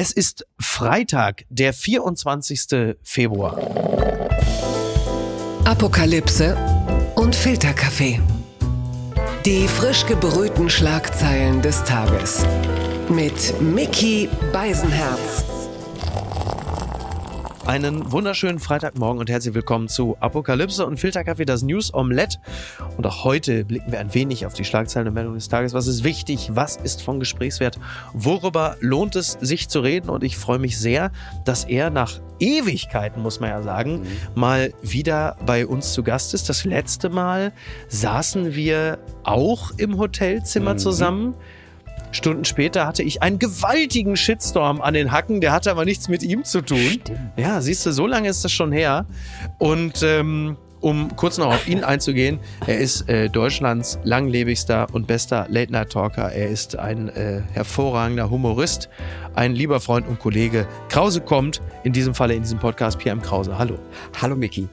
[0.00, 2.98] Es ist Freitag, der 24.
[3.02, 3.58] Februar.
[5.64, 6.56] Apokalypse
[7.16, 8.20] und Filterkaffee.
[9.44, 12.46] Die frisch gebrühten Schlagzeilen des Tages.
[13.08, 15.57] Mit Mickey Beisenherz.
[17.68, 22.38] Einen wunderschönen Freitagmorgen und herzlich willkommen zu Apokalypse und Filterkaffee, das News Omelette.
[22.96, 25.74] Und auch heute blicken wir ein wenig auf die Schlagzeilen und Meldungen des Tages.
[25.74, 26.52] Was ist wichtig?
[26.54, 27.78] Was ist von Gesprächswert?
[28.14, 30.08] Worüber lohnt es sich zu reden?
[30.08, 31.12] Und ich freue mich sehr,
[31.44, 34.06] dass er nach Ewigkeiten, muss man ja sagen, mhm.
[34.34, 36.48] mal wieder bei uns zu Gast ist.
[36.48, 37.52] Das letzte Mal
[37.88, 40.78] saßen wir auch im Hotelzimmer mhm.
[40.78, 41.34] zusammen.
[42.12, 46.22] Stunden später hatte ich einen gewaltigen Shitstorm an den Hacken, der hatte aber nichts mit
[46.22, 46.78] ihm zu tun.
[46.78, 47.12] Stimmt.
[47.36, 49.06] Ja, siehst du, so lange ist das schon her.
[49.58, 55.46] Und ähm, um kurz noch auf ihn einzugehen, er ist äh, Deutschlands langlebigster und bester
[55.48, 56.32] Late-Night-Talker.
[56.32, 58.88] Er ist ein äh, hervorragender Humorist,
[59.34, 60.66] ein lieber Freund und Kollege.
[60.88, 63.56] Krause kommt, in diesem Falle in diesem Podcast, PM Krause.
[63.58, 63.78] Hallo.
[64.20, 64.68] Hallo Micky.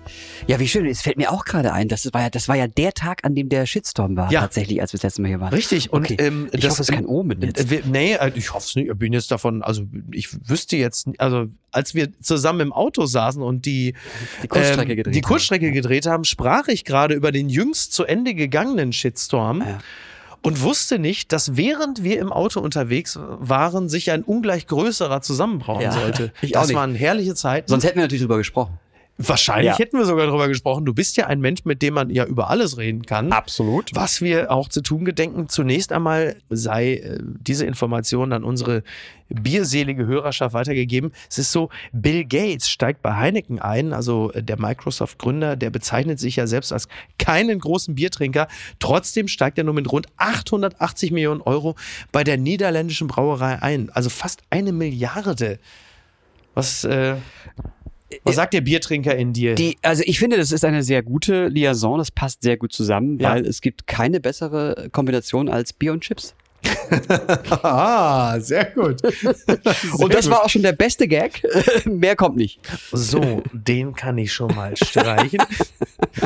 [0.48, 0.86] Ja, wie schön.
[0.86, 3.36] Es fällt mir auch gerade ein, das war, ja, das war ja der Tag, an
[3.36, 4.42] dem der Shitstorm war, ja.
[4.42, 5.54] tatsächlich, als wir das letzte Mal hier waren.
[5.54, 5.92] Richtig.
[5.94, 6.18] Und okay.
[6.20, 7.72] ähm, ich das hoffe, es ist kein Omen jetzt.
[7.72, 8.90] Äh, nee, äh, ich hoffe es nicht.
[8.90, 13.42] Ich bin jetzt davon, also ich wüsste jetzt, also als wir zusammen im Auto saßen
[13.42, 13.94] und die,
[14.42, 15.74] die Kurzstrecke, ähm, gedreht, die Kurzstrecke haben.
[15.96, 19.62] Gedreht haben, sprach ich gerade über den jüngst zu Ende gegangenen Shitstorm.
[19.62, 19.80] Ja
[20.42, 25.82] und wusste nicht, dass während wir im Auto unterwegs waren, sich ein ungleich größerer zusammenbrauen
[25.82, 26.32] ja, sollte.
[26.52, 27.68] Das waren herrliche Zeiten.
[27.68, 28.78] Sonst hätten wir natürlich drüber gesprochen.
[29.18, 29.80] Wahrscheinlich ja.
[29.80, 30.84] hätten wir sogar darüber gesprochen.
[30.84, 33.32] Du bist ja ein Mensch, mit dem man ja über alles reden kann.
[33.32, 33.92] Absolut.
[33.94, 35.48] Was wir auch zu tun gedenken.
[35.48, 38.84] Zunächst einmal sei äh, diese Information an unsere
[39.30, 41.14] bierselige Hörerschaft weitergegeben.
[41.30, 46.20] Es ist so, Bill Gates steigt bei Heineken ein, also äh, der Microsoft-Gründer, der bezeichnet
[46.20, 48.50] sich ja selbst als keinen großen Biertrinker.
[48.80, 51.76] Trotzdem steigt er nur mit rund 880 Millionen Euro
[52.12, 53.90] bei der niederländischen Brauerei ein.
[53.92, 55.58] Also fast eine Milliarde.
[56.54, 57.16] Was äh,
[58.26, 59.56] was sagt der Biertrinker in dir?
[59.56, 61.98] Die, also ich finde, das ist eine sehr gute Liaison.
[61.98, 63.32] Das passt sehr gut zusammen, ja.
[63.32, 66.34] weil es gibt keine bessere Kombination als Bier und Chips.
[67.62, 69.02] ah, sehr gut.
[69.02, 70.34] Sehr und das gut.
[70.34, 71.44] war auch schon der beste Gag.
[71.86, 72.60] Mehr kommt nicht.
[72.92, 75.40] So, den kann ich schon mal streichen.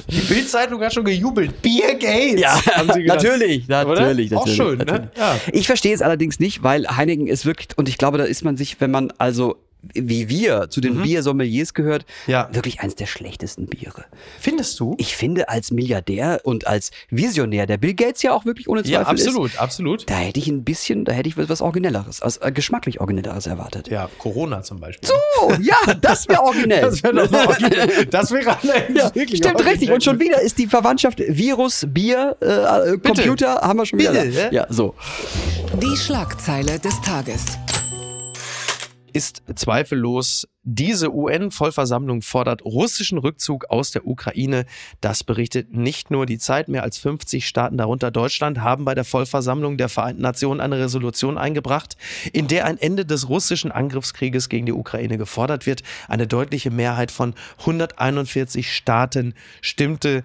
[0.10, 1.62] Die Bildzeitung hat schon gejubelt.
[1.62, 2.40] Bier Gates.
[2.40, 3.86] Ja, natürlich, natürlich, Oder?
[3.86, 4.36] natürlich.
[4.36, 4.86] Auch schön, ne?
[4.86, 5.02] natürlich.
[5.02, 5.12] ne?
[5.18, 5.40] Ja.
[5.52, 8.58] Ich verstehe es allerdings nicht, weil Heineken ist wirklich, und ich glaube, da ist man
[8.58, 11.04] sich, wenn man also wie wir zu den mhm.
[11.04, 12.50] Biersommeliers gehört, ja.
[12.52, 14.06] wirklich eins der schlechtesten Biere.
[14.40, 14.96] Findest du?
[14.98, 18.94] Ich finde als Milliardär und als Visionär, der Bill Gates ja auch wirklich ohne Zweifel
[18.94, 20.10] ja, absolut, ist, absolut.
[20.10, 23.88] Da hätte ich ein bisschen, da hätte ich was Originelleres, also äh, geschmacklich Originelleres erwartet.
[23.88, 25.08] Ja, Corona zum Beispiel.
[25.08, 26.82] So, ja, das wäre originell.
[26.82, 27.16] das wäre
[27.48, 28.06] originell.
[28.08, 29.72] Das wäre ja, wirklich Stimmt, originell.
[29.72, 29.92] richtig.
[29.92, 34.12] Und schon wieder ist die Verwandtschaft Virus, Bier, äh, Computer, haben wir schon wieder.
[34.12, 34.96] Bitte, ja, so.
[35.82, 37.46] Die Schlagzeile des Tages
[39.14, 44.66] ist zweifellos, diese UN-Vollversammlung fordert russischen Rückzug aus der Ukraine.
[45.02, 46.68] Das berichtet nicht nur die Zeit.
[46.68, 51.38] Mehr als 50 Staaten, darunter Deutschland, haben bei der Vollversammlung der Vereinten Nationen eine Resolution
[51.38, 51.98] eingebracht,
[52.34, 55.82] in der ein Ende des russischen Angriffskrieges gegen die Ukraine gefordert wird.
[56.08, 60.24] Eine deutliche Mehrheit von 141 Staaten stimmte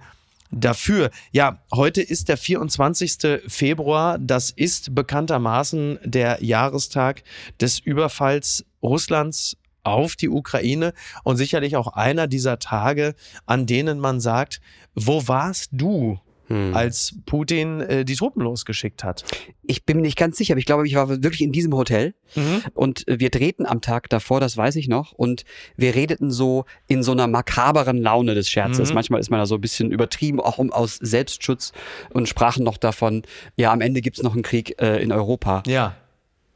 [0.55, 1.11] dafür.
[1.33, 3.43] Ja, heute ist der 24.
[3.47, 4.19] Februar.
[4.19, 7.23] Das ist bekanntermaßen der Jahrestag
[7.61, 13.15] des Überfalls Russlands auf die Ukraine und sicherlich auch einer dieser Tage,
[13.47, 14.61] an denen man sagt,
[14.95, 16.19] wo warst du
[16.55, 16.75] hm.
[16.75, 19.25] als Putin äh, die Truppen losgeschickt hat.
[19.63, 22.15] Ich bin mir nicht ganz sicher, aber ich glaube, ich war wirklich in diesem Hotel
[22.37, 22.63] mhm.
[22.75, 25.45] und wir drehten am Tag davor, das weiß ich noch, und
[25.77, 28.91] wir redeten so in so einer makaberen Laune des Scherzes.
[28.91, 28.95] Mhm.
[28.95, 31.73] Manchmal ist man da so ein bisschen übertrieben, auch um, aus Selbstschutz
[32.11, 33.23] und sprachen noch davon,
[33.57, 35.63] ja, am Ende gibt's noch einen Krieg äh, in Europa.
[35.67, 35.97] Ja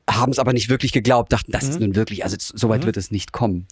[0.08, 1.70] haben es aber nicht wirklich geglaubt, dachten, das mhm.
[1.70, 2.86] ist nun wirklich, also so weit mhm.
[2.86, 3.66] wird es nicht kommen.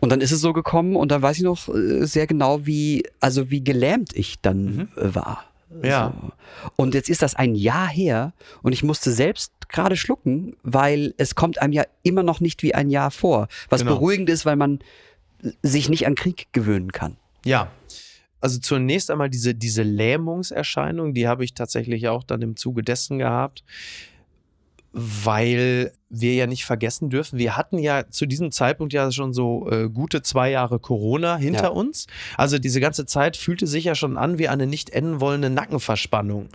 [0.00, 3.04] Und dann ist es so gekommen und dann weiß ich noch äh, sehr genau, wie,
[3.20, 4.88] also wie gelähmt ich dann mhm.
[4.96, 5.44] Äh, war.
[5.82, 6.14] Ja.
[6.20, 6.32] So.
[6.76, 8.32] Und jetzt ist das ein Jahr her
[8.62, 12.74] und ich musste selbst gerade schlucken, weil es kommt einem ja immer noch nicht wie
[12.74, 13.48] ein Jahr vor.
[13.68, 13.94] Was genau.
[13.94, 14.78] beruhigend ist, weil man
[15.62, 17.16] sich nicht an Krieg gewöhnen kann.
[17.44, 17.70] Ja.
[18.40, 23.18] Also zunächst einmal diese, diese Lähmungserscheinung, die habe ich tatsächlich auch dann im Zuge dessen
[23.18, 23.64] gehabt
[24.96, 29.70] weil wir ja nicht vergessen dürfen, wir hatten ja zu diesem Zeitpunkt ja schon so
[29.70, 31.68] äh, gute zwei Jahre Corona hinter ja.
[31.68, 32.06] uns.
[32.38, 36.48] Also diese ganze Zeit fühlte sich ja schon an wie eine nicht enden wollende Nackenverspannung.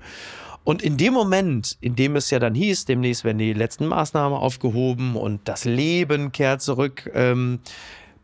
[0.63, 4.37] Und in dem Moment, in dem es ja dann hieß, demnächst werden die letzten Maßnahmen
[4.37, 7.59] aufgehoben und das Leben kehrt zurück, ähm,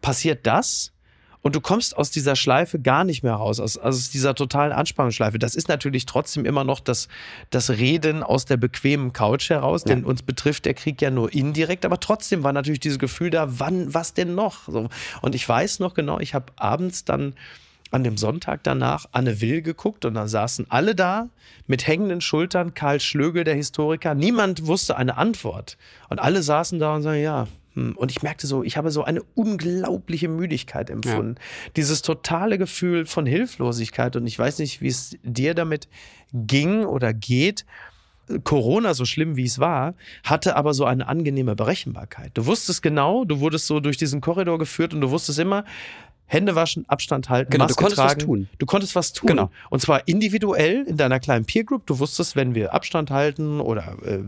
[0.01, 0.93] passiert das.
[1.41, 5.39] Und du kommst aus dieser Schleife gar nicht mehr raus, aus, aus dieser totalen Anspannungsschleife.
[5.39, 7.07] Das ist natürlich trotzdem immer noch das,
[7.49, 11.85] das Reden aus der bequemen Couch heraus, denn uns betrifft der Krieg ja nur indirekt,
[11.85, 14.67] aber trotzdem war natürlich dieses Gefühl da, wann, was denn noch?
[14.67, 14.89] So.
[15.21, 17.33] Und ich weiß noch genau, ich habe abends dann
[17.91, 21.29] an dem Sonntag danach Anne Will geguckt und da saßen alle da
[21.67, 24.13] mit hängenden Schultern, Karl Schlögel, der Historiker.
[24.13, 25.77] Niemand wusste eine Antwort.
[26.09, 27.47] Und alle saßen da und sagen, ja.
[27.95, 31.35] Und ich merkte so, ich habe so eine unglaubliche Müdigkeit empfunden.
[31.37, 31.71] Ja.
[31.75, 34.15] Dieses totale Gefühl von Hilflosigkeit.
[34.15, 35.87] Und ich weiß nicht, wie es dir damit
[36.33, 37.65] ging oder geht.
[38.43, 39.93] Corona, so schlimm wie es war,
[40.23, 42.31] hatte aber so eine angenehme Berechenbarkeit.
[42.33, 45.63] Du wusstest genau, du wurdest so durch diesen Korridor geführt und du wusstest immer,
[46.27, 48.19] Hände waschen, Abstand halten, genau, Maske du konntest tragen.
[48.19, 48.49] was tun.
[48.57, 49.27] Du konntest was tun.
[49.27, 49.49] Genau.
[49.69, 51.85] Und zwar individuell in deiner kleinen Peer Group.
[51.85, 54.19] Du wusstest, wenn wir Abstand halten oder äh,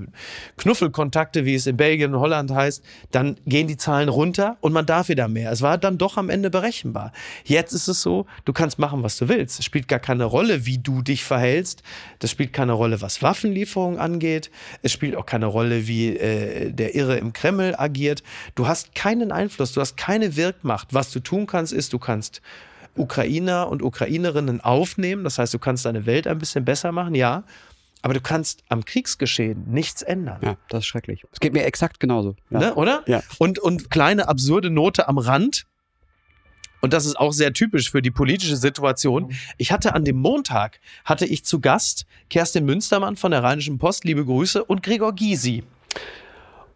[0.58, 4.86] Knuffelkontakte, wie es in Belgien und Holland heißt, dann gehen die Zahlen runter und man
[4.86, 5.52] darf wieder mehr.
[5.52, 7.12] Es war dann doch am Ende berechenbar.
[7.44, 9.60] Jetzt ist es so, du kannst machen, was du willst.
[9.60, 11.84] Es spielt gar keine Rolle, wie du dich verhältst.
[12.20, 14.52] Das spielt keine Rolle, was Waffenlieferungen angeht.
[14.82, 18.24] Es spielt auch keine Rolle, wie äh, der Irre im Kreml agiert.
[18.56, 20.94] Du hast keinen Einfluss, du hast keine Wirkmacht.
[20.94, 22.42] Was du tun kannst, ist, du kannst
[22.96, 25.24] Ukrainer und Ukrainerinnen aufnehmen.
[25.24, 27.44] Das heißt, du kannst deine Welt ein bisschen besser machen, ja.
[28.02, 30.40] Aber du kannst am Kriegsgeschehen nichts ändern.
[30.42, 31.26] Ja, das ist schrecklich.
[31.32, 32.36] Es geht mir exakt genauso.
[32.50, 32.60] Ja.
[32.60, 33.04] Ne, oder?
[33.08, 33.22] Ja.
[33.40, 35.66] Und, und kleine absurde Note am Rand.
[36.82, 39.34] Und das ist auch sehr typisch für die politische Situation.
[39.58, 44.06] Ich hatte an dem Montag, hatte ich zu Gast Kerstin Münstermann von der Rheinischen Post,
[44.06, 45.64] liebe Grüße, und Gregor Gysi.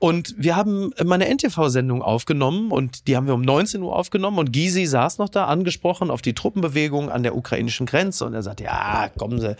[0.03, 4.51] Und wir haben meine NTV-Sendung aufgenommen und die haben wir um 19 Uhr aufgenommen und
[4.51, 8.59] Gysi saß noch da, angesprochen auf die Truppenbewegung an der ukrainischen Grenze und er sagt,
[8.59, 9.55] ja, kommen Sie,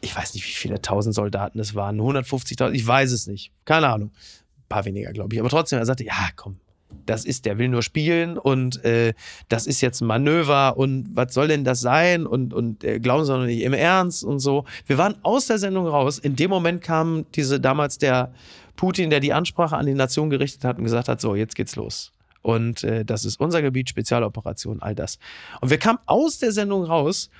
[0.00, 3.88] ich weiß nicht, wie viele tausend Soldaten es waren, 150.000, ich weiß es nicht, keine
[3.88, 6.60] Ahnung, ein paar weniger, glaube ich, aber trotzdem, er sagte, ja, komm,
[7.04, 9.12] das ist, der will nur spielen und äh,
[9.48, 13.24] das ist jetzt ein Manöver und was soll denn das sein und, und äh, glauben
[13.24, 14.66] Sie doch nicht im Ernst und so.
[14.86, 16.20] Wir waren aus der Sendung raus.
[16.20, 18.32] In dem Moment kam diese damals der
[18.76, 21.76] Putin, der die Ansprache an die Nation gerichtet hat und gesagt hat, so, jetzt geht's
[21.76, 22.12] los.
[22.42, 25.18] Und äh, das ist unser Gebiet, Spezialoperation, all das.
[25.60, 27.30] Und wir kamen aus der Sendung raus.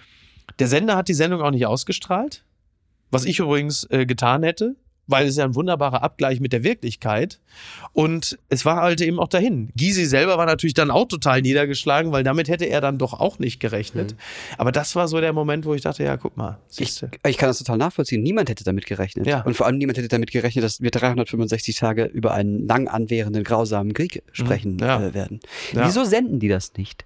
[0.59, 2.45] Der Sender hat die Sendung auch nicht ausgestrahlt,
[3.11, 7.41] was ich übrigens äh, getan hätte weil es ja ein wunderbarer Abgleich mit der Wirklichkeit.
[7.93, 9.71] Und es war halt eben auch dahin.
[9.77, 13.39] Gysi selber war natürlich dann auch total niedergeschlagen, weil damit hätte er dann doch auch
[13.39, 14.13] nicht gerechnet.
[14.13, 14.17] Mhm.
[14.59, 16.59] Aber das war so der Moment, wo ich dachte, ja, guck mal.
[16.77, 18.23] Ich, ich, kann das total nachvollziehen.
[18.23, 19.27] Niemand hätte damit gerechnet.
[19.27, 19.43] Ja.
[19.43, 23.45] Und vor allem niemand hätte damit gerechnet, dass wir 365 Tage über einen lang anwährenden,
[23.45, 25.01] grausamen Krieg sprechen ja.
[25.01, 25.41] äh, werden.
[25.73, 25.87] Ja.
[25.87, 27.05] Wieso senden die das nicht?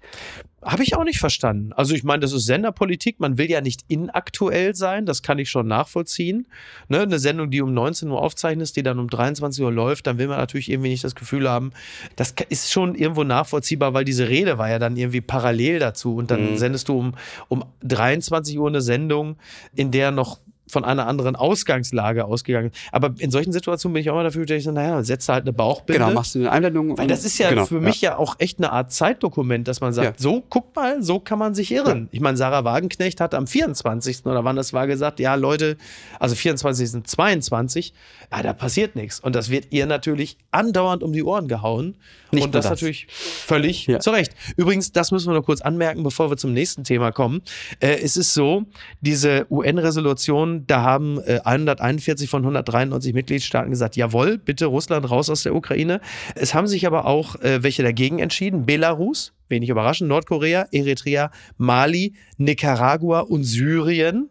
[0.61, 1.71] Habe ich auch nicht verstanden.
[1.73, 3.19] Also ich meine, das ist Senderpolitik.
[3.19, 5.05] Man will ja nicht inaktuell sein.
[5.05, 6.47] Das kann ich schon nachvollziehen.
[6.89, 6.99] Ne?
[7.01, 10.27] Eine Sendung, die um 19 Uhr aufzeichnet, die dann um 23 Uhr läuft, dann will
[10.27, 11.71] man natürlich irgendwie nicht das Gefühl haben,
[12.17, 16.15] das ist schon irgendwo nachvollziehbar, weil diese Rede war ja dann irgendwie parallel dazu.
[16.15, 16.57] Und dann Mhm.
[16.57, 17.13] sendest du um,
[17.47, 19.37] um 23 Uhr eine Sendung,
[19.75, 22.71] in der noch von einer anderen Ausgangslage ausgegangen.
[22.91, 25.43] Aber in solchen Situationen bin ich auch immer dafür, dass ich so, naja, setzt halt
[25.43, 25.99] eine Bauchbinde.
[25.99, 26.97] Genau, machst du eine Einblendung.
[26.97, 28.17] Weil das ist ja genau, für mich ja.
[28.17, 30.13] auch echt eine Art Zeitdokument, dass man sagt, Ja.
[30.17, 32.07] so, guck mal, so kann man sich irren.
[32.11, 34.25] Ich meine, Sarah Wagenknecht hat am 24.
[34.25, 35.77] oder wann das war gesagt, ja, Leute,
[36.19, 36.89] also 24.
[36.91, 37.93] sind 22,
[38.31, 39.19] ja, da passiert nichts.
[39.19, 41.95] Und das wird ihr natürlich andauernd um die Ohren gehauen.
[42.31, 42.71] Nicht und das, das.
[42.71, 43.99] natürlich völlig Ja.
[43.99, 44.35] zu Recht.
[44.55, 47.41] Übrigens, das müssen wir nur kurz anmerken, bevor wir zum nächsten Thema kommen.
[47.79, 48.65] Äh, es ist so,
[49.01, 55.43] diese UN-Resolution, da haben äh, 141 von 193 Mitgliedstaaten gesagt, jawohl, bitte Russland raus aus
[55.43, 56.01] der Ukraine.
[56.35, 58.65] Es haben sich aber auch äh, welche dagegen entschieden.
[58.65, 64.29] Belarus, wenig überraschend, Nordkorea, Eritrea, Mali, Nicaragua und Syrien.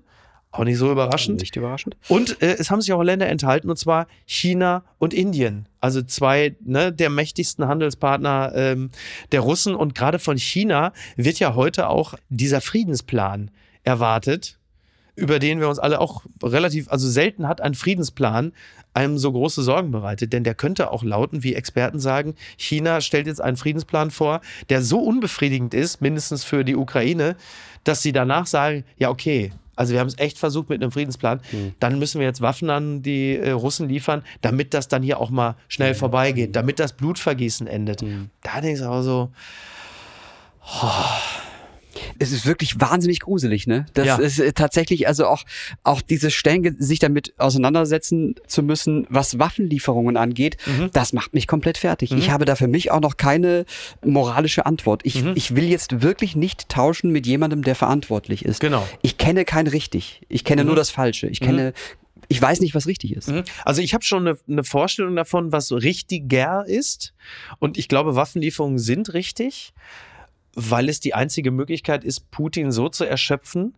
[0.50, 1.40] Auch nicht so überraschend.
[1.40, 1.96] Nicht überraschend.
[2.08, 5.68] Und äh, es haben sich auch Länder enthalten, und zwar China und Indien.
[5.80, 8.90] Also zwei ne, der mächtigsten Handelspartner ähm,
[9.30, 9.74] der Russen.
[9.74, 13.50] Und gerade von China wird ja heute auch dieser Friedensplan
[13.84, 14.57] erwartet,
[15.18, 18.52] über den wir uns alle auch relativ, also selten hat ein Friedensplan
[18.94, 20.32] einem so große Sorgen bereitet.
[20.32, 24.82] Denn der könnte auch lauten, wie Experten sagen, China stellt jetzt einen Friedensplan vor, der
[24.82, 27.36] so unbefriedigend ist, mindestens für die Ukraine,
[27.84, 31.40] dass sie danach sagen, ja okay, also wir haben es echt versucht mit einem Friedensplan,
[31.78, 35.30] dann müssen wir jetzt Waffen an die äh, Russen liefern, damit das dann hier auch
[35.30, 38.02] mal schnell vorbeigeht, damit das Blutvergießen endet.
[38.42, 39.30] Da denkst du aber so,
[42.18, 43.86] Es ist wirklich wahnsinnig gruselig, ne?
[43.94, 44.16] Das Ja.
[44.16, 45.44] ist äh, tatsächlich, also auch,
[45.84, 50.90] auch diese Stellen, sich damit auseinandersetzen zu müssen, was Waffenlieferungen angeht, Mhm.
[50.92, 52.12] das macht mich komplett fertig.
[52.12, 53.64] Ich habe da für mich auch noch keine
[54.04, 55.00] moralische Antwort.
[55.04, 55.32] Ich, Mhm.
[55.34, 58.60] ich will jetzt wirklich nicht tauschen mit jemandem, der verantwortlich ist.
[58.60, 58.86] Genau.
[59.02, 60.22] Ich kenne kein richtig.
[60.28, 61.26] Ich kenne nur das Falsche.
[61.28, 61.72] Ich kenne,
[62.28, 63.28] ich weiß nicht, was richtig ist.
[63.28, 63.42] Mhm.
[63.64, 67.14] Also ich habe schon eine, eine Vorstellung davon, was richtiger ist.
[67.58, 69.72] Und ich glaube, Waffenlieferungen sind richtig.
[70.54, 73.74] Weil es die einzige Möglichkeit ist, Putin so zu erschöpfen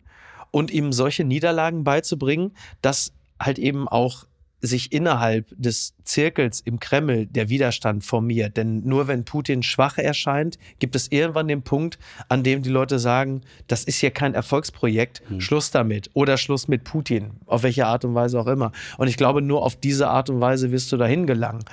[0.51, 4.25] und ihm solche Niederlagen beizubringen, dass halt eben auch
[4.61, 8.57] sich innerhalb des Zirkels im Kreml der Widerstand formiert.
[8.57, 11.97] Denn nur wenn Putin schwach erscheint, gibt es irgendwann den Punkt,
[12.29, 15.41] an dem die Leute sagen, das ist hier kein Erfolgsprojekt, hm.
[15.41, 18.71] Schluss damit oder Schluss mit Putin, auf welche Art und Weise auch immer.
[18.97, 21.65] Und ich glaube, nur auf diese Art und Weise wirst du dahin gelangen.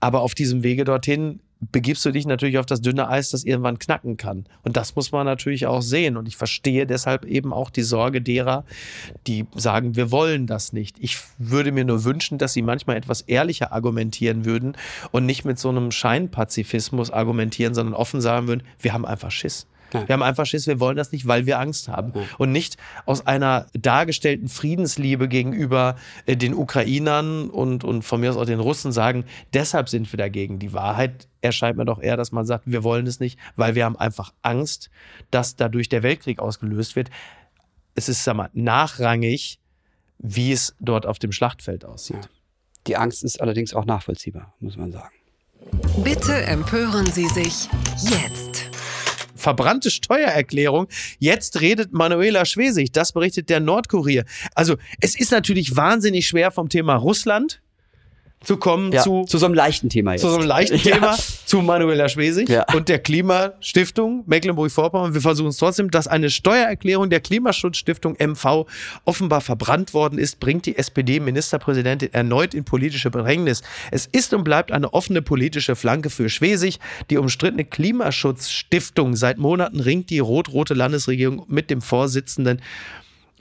[0.00, 1.40] Aber auf diesem Wege dorthin
[1.72, 4.46] begibst du dich natürlich auf das dünne Eis, das irgendwann knacken kann.
[4.62, 6.16] Und das muss man natürlich auch sehen.
[6.16, 8.64] Und ich verstehe deshalb eben auch die Sorge derer,
[9.26, 10.96] die sagen, wir wollen das nicht.
[11.00, 14.76] Ich würde mir nur wünschen, dass sie manchmal etwas ehrlicher argumentieren würden
[15.12, 19.66] und nicht mit so einem Scheinpazifismus argumentieren, sondern offen sagen würden, wir haben einfach Schiss.
[19.94, 20.08] Ja.
[20.08, 22.12] Wir haben einfach Schiss, wir wollen das nicht, weil wir Angst haben.
[22.14, 22.22] Ja.
[22.38, 25.96] Und nicht aus einer dargestellten Friedensliebe gegenüber
[26.26, 30.18] äh, den Ukrainern und, und von mir aus auch den Russen sagen, deshalb sind wir
[30.18, 30.58] dagegen.
[30.58, 33.84] Die Wahrheit erscheint mir doch eher, dass man sagt, wir wollen es nicht, weil wir
[33.84, 34.90] haben einfach Angst,
[35.30, 37.10] dass dadurch der Weltkrieg ausgelöst wird.
[37.94, 39.60] Es ist, sag mal, nachrangig,
[40.18, 42.16] wie es dort auf dem Schlachtfeld aussieht.
[42.16, 42.28] Ja.
[42.86, 45.14] Die Angst ist allerdings auch nachvollziehbar, muss man sagen.
[46.02, 48.53] Bitte empören Sie sich jetzt
[49.44, 50.88] verbrannte Steuererklärung.
[51.18, 52.92] Jetzt redet Manuela Schwesig.
[52.92, 54.24] Das berichtet der Nordkurier.
[54.54, 57.60] Also es ist natürlich wahnsinnig schwer vom Thema Russland
[58.44, 60.22] zu kommen ja, zu, zu so einem leichten Thema jetzt.
[60.22, 60.94] Zu so einem leichten ja.
[60.94, 62.64] Thema, zu Manuela Schwesig ja.
[62.74, 65.14] und der Klimastiftung Mecklenburg-Vorpommern.
[65.14, 68.66] Wir versuchen es trotzdem, dass eine Steuererklärung der Klimaschutzstiftung MV
[69.04, 73.62] offenbar verbrannt worden ist, bringt die SPD-Ministerpräsidentin erneut in politische Bedrängnis.
[73.90, 76.78] Es ist und bleibt eine offene politische Flanke für Schwesig.
[77.10, 82.60] Die umstrittene Klimaschutzstiftung seit Monaten ringt die rot-rote Landesregierung mit dem Vorsitzenden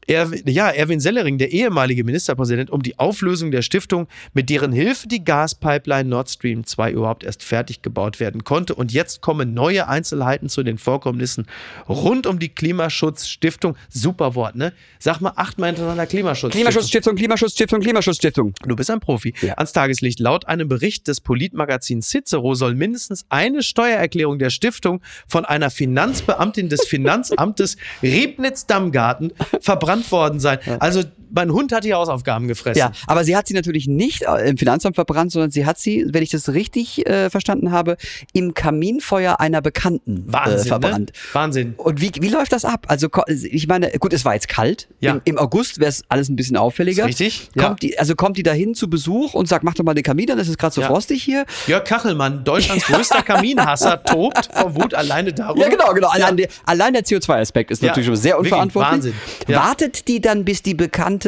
[0.07, 5.07] er, ja, Erwin Sellering, der ehemalige Ministerpräsident, um die Auflösung der Stiftung, mit deren Hilfe
[5.07, 8.75] die Gaspipeline Nord Stream 2 überhaupt erst fertig gebaut werden konnte.
[8.75, 11.45] Und jetzt kommen neue Einzelheiten zu den Vorkommnissen
[11.87, 13.75] rund um die Klimaschutzstiftung.
[13.89, 14.73] Super Wort, ne?
[14.99, 16.59] Sag mal achtmal hintereinander Klimaschutzstiftung.
[16.59, 18.53] Klimaschutzstiftung, Klimaschutzstiftung, Klimaschutzstiftung.
[18.65, 19.33] Du bist ein Profi.
[19.41, 19.53] Ja.
[19.53, 20.19] Ans Tageslicht.
[20.19, 26.69] Laut einem Bericht des Politmagazins Cicero soll mindestens eine Steuererklärung der Stiftung von einer Finanzbeamtin
[26.69, 30.59] des Finanzamtes Riebnitz-Dammgarten verbrannt verbrannt worden sein.
[30.79, 31.03] Also
[31.33, 32.79] mein Hund hat die Hausaufgaben gefressen.
[32.79, 36.05] Ja, aber sie hat sie natürlich nicht äh, im Finanzamt verbrannt, sondern sie hat sie,
[36.07, 37.97] wenn ich das richtig äh, verstanden habe,
[38.33, 41.11] im Kaminfeuer einer Bekannten äh, Wahnsinn, äh, verbrannt.
[41.11, 41.19] Ne?
[41.33, 41.73] Wahnsinn.
[41.77, 42.85] Und wie, wie läuft das ab?
[42.87, 44.87] Also ich meine, gut, es war jetzt kalt.
[44.99, 45.13] Ja.
[45.13, 47.05] Im, im August wäre es alles ein bisschen auffälliger.
[47.05, 47.49] richtig.
[47.55, 47.65] Ja.
[47.65, 50.29] Kommt die, also kommt die dahin zu Besuch und sagt, mach doch mal den Kamin
[50.31, 50.87] an, es ist gerade so ja.
[50.87, 51.45] frostig hier.
[51.67, 55.61] Jörg Kachelmann, Deutschlands größter Kaminhasser, tobt vor Wut alleine darüber.
[55.61, 56.09] Ja, genau, genau.
[56.09, 58.93] Allein, der, allein der CO2-Aspekt ist natürlich schon sehr unverantwortlich.
[58.93, 59.13] Wahnsinn.
[59.47, 61.22] Wartet die dann, bis die Bekannte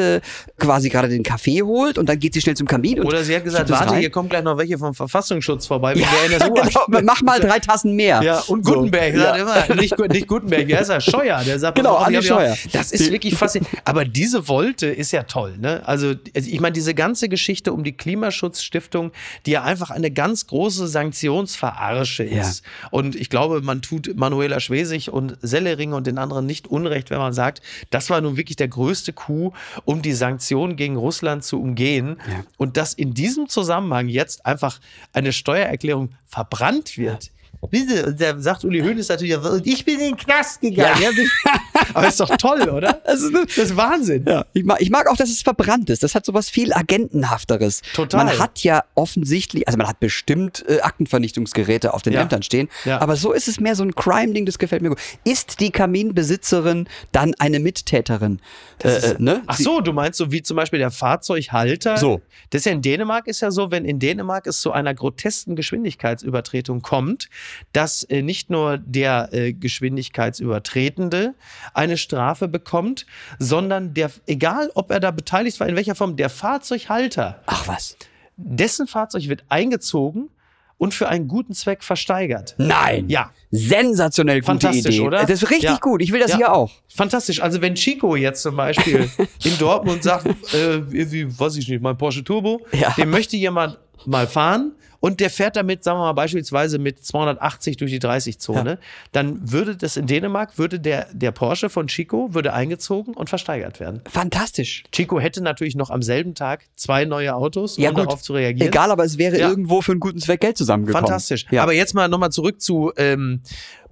[0.57, 3.01] quasi gerade den Kaffee holt und dann geht sie schnell zum Kamin.
[3.01, 3.99] Oder sie hat gesagt, warte, rein.
[3.99, 5.93] hier kommen gleich noch welche vom Verfassungsschutz vorbei.
[5.95, 7.01] Ja, genau.
[7.03, 8.21] Mach mal drei Tassen mehr.
[8.21, 9.21] Ja, und Gutenberg so.
[9.21, 9.43] sagt ja.
[9.43, 11.01] immer, nicht, nicht Gutenberg, wie heißt er?
[11.01, 11.41] Scheuer.
[11.43, 12.55] Der sagt, genau, Andi Scheuer.
[12.71, 13.79] Das ist wirklich faszinierend.
[13.85, 15.57] Aber diese Wolte ist ja toll.
[15.59, 15.81] Ne?
[15.85, 19.11] Also ich meine, diese ganze Geschichte um die Klimaschutzstiftung,
[19.45, 22.63] die ja einfach eine ganz große Sanktionsverarsche ist.
[22.63, 22.89] Ja.
[22.91, 27.17] Und ich glaube, man tut Manuela Schwesig und Sellering und den anderen nicht unrecht, wenn
[27.17, 29.53] man sagt, das war nun wirklich der größte Coup,
[29.85, 32.17] um die Sanktionen gegen Russland zu umgehen.
[32.27, 32.43] Ja.
[32.57, 34.79] Und dass in diesem Zusammenhang jetzt einfach
[35.13, 37.31] eine Steuererklärung verbrannt wird.
[37.69, 41.01] Bitte, und da sagt Uli Hoeneß natürlich, und ich bin in den Knast gegangen.
[41.01, 41.09] Ja.
[41.93, 43.01] Aber ist doch toll, oder?
[43.05, 44.25] Das ist, das ist Wahnsinn.
[44.27, 44.45] Ja.
[44.53, 46.03] Ich, mag, ich mag auch, dass es verbrannt ist.
[46.03, 47.81] Das hat sowas viel Agentenhafteres.
[47.93, 48.25] Total.
[48.25, 52.21] Man hat ja offensichtlich, also man hat bestimmt äh, Aktenvernichtungsgeräte auf den ja.
[52.21, 52.99] Ämtern stehen, ja.
[52.99, 54.99] aber so ist es mehr so ein Crime-Ding, das gefällt mir gut.
[55.23, 58.39] Ist die Kaminbesitzerin dann eine Mittäterin?
[58.83, 59.43] Äh, ist, äh, ne?
[59.47, 61.97] Ach so, du meinst so wie zum Beispiel der Fahrzeughalter?
[61.97, 62.21] So.
[62.49, 65.55] Das ist ja in Dänemark ist ja so, wenn in Dänemark es zu einer grotesken
[65.55, 67.29] Geschwindigkeitsübertretung kommt,
[67.73, 71.35] dass äh, nicht nur der äh, Geschwindigkeitsübertretende
[71.73, 73.05] eine Strafe bekommt,
[73.39, 77.41] sondern der, egal ob er da beteiligt war, in welcher Form, der Fahrzeughalter.
[77.45, 77.97] Ach was.
[78.37, 80.29] Dessen Fahrzeug wird eingezogen
[80.77, 82.55] und für einen guten Zweck versteigert.
[82.57, 83.07] Nein.
[83.09, 83.31] Ja.
[83.51, 85.05] Sensationell gute Fantastisch, Idee.
[85.05, 85.21] oder?
[85.21, 85.77] Das ist richtig ja.
[85.77, 86.01] gut.
[86.01, 86.37] Ich will das ja.
[86.37, 86.71] hier auch.
[86.93, 87.41] Fantastisch.
[87.41, 89.09] Also wenn Chico jetzt zum Beispiel
[89.43, 92.91] in Dortmund sagt, äh, wie, weiß ich nicht, mein Porsche Turbo, ja.
[92.97, 94.73] den möchte jemand mal fahren
[95.05, 98.77] und der fährt damit, sagen wir mal beispielsweise mit 280 durch die 30-Zone, ja.
[99.11, 103.79] dann würde das in Dänemark, würde der, der Porsche von Chico, würde eingezogen und versteigert
[103.79, 104.01] werden.
[104.09, 104.83] Fantastisch.
[104.91, 108.05] Chico hätte natürlich noch am selben Tag zwei neue Autos, ja, um gut.
[108.05, 108.67] darauf zu reagieren.
[108.67, 109.47] Egal, aber es wäre ja.
[109.47, 111.05] irgendwo für einen guten Zweck Geld zusammengekommen.
[111.05, 111.45] Fantastisch.
[111.51, 111.61] Ja.
[111.61, 113.41] Aber jetzt mal nochmal zurück zu ähm,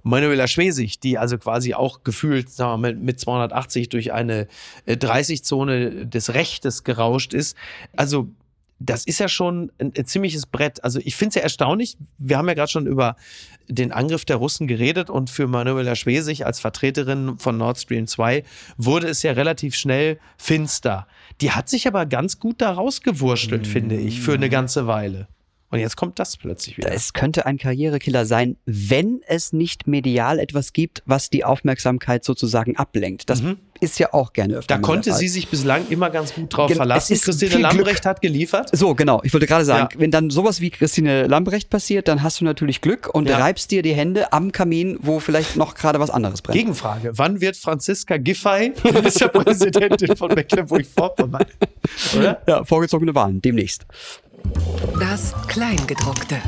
[0.02, 4.48] Manuela Schwesig, die also quasi auch gefühlt sagen wir mal, mit 280 durch eine
[4.88, 7.56] 30-Zone äh, des Rechtes gerauscht ist.
[7.96, 8.28] Also
[8.78, 10.82] das ist ja schon ein, ein ziemliches Brett.
[10.82, 11.96] Also ich finde es ja erstaunlich.
[12.18, 13.16] Wir haben ja gerade schon über
[13.68, 18.44] den Angriff der Russen geredet und für Manuela Schwesig als Vertreterin von Nord Stream 2
[18.76, 21.06] wurde es ja relativ schnell finster.
[21.40, 23.70] Die hat sich aber ganz gut da rausgewurschtelt, mm.
[23.70, 25.28] finde ich, für eine ganze Weile.
[25.74, 26.92] Und jetzt kommt das plötzlich wieder.
[26.92, 32.76] Es könnte ein Karrierekiller sein, wenn es nicht medial etwas gibt, was die Aufmerksamkeit sozusagen
[32.76, 33.28] ablenkt.
[33.28, 33.56] Das mhm.
[33.80, 34.76] ist ja auch gerne öfter.
[34.76, 37.18] Da konnte sie sich bislang immer ganz gut drauf Gen verlassen.
[37.20, 38.04] Christine Lambrecht Glück.
[38.04, 38.70] hat geliefert.
[38.70, 39.20] So, genau.
[39.24, 39.98] Ich wollte gerade sagen, ja.
[39.98, 43.38] wenn dann sowas wie Christine Lambrecht passiert, dann hast du natürlich Glück und ja.
[43.38, 46.56] reibst dir die Hände am Kamin, wo vielleicht noch gerade was anderes brennt.
[46.56, 47.10] Gegenfrage.
[47.14, 51.46] Wann wird Franziska Giffey Ministerpräsidentin von Mecklenburg-Vorpommern?
[52.46, 53.86] Ja, vorgezogene Wahlen, demnächst.
[54.98, 56.40] Das Kleingedruckte.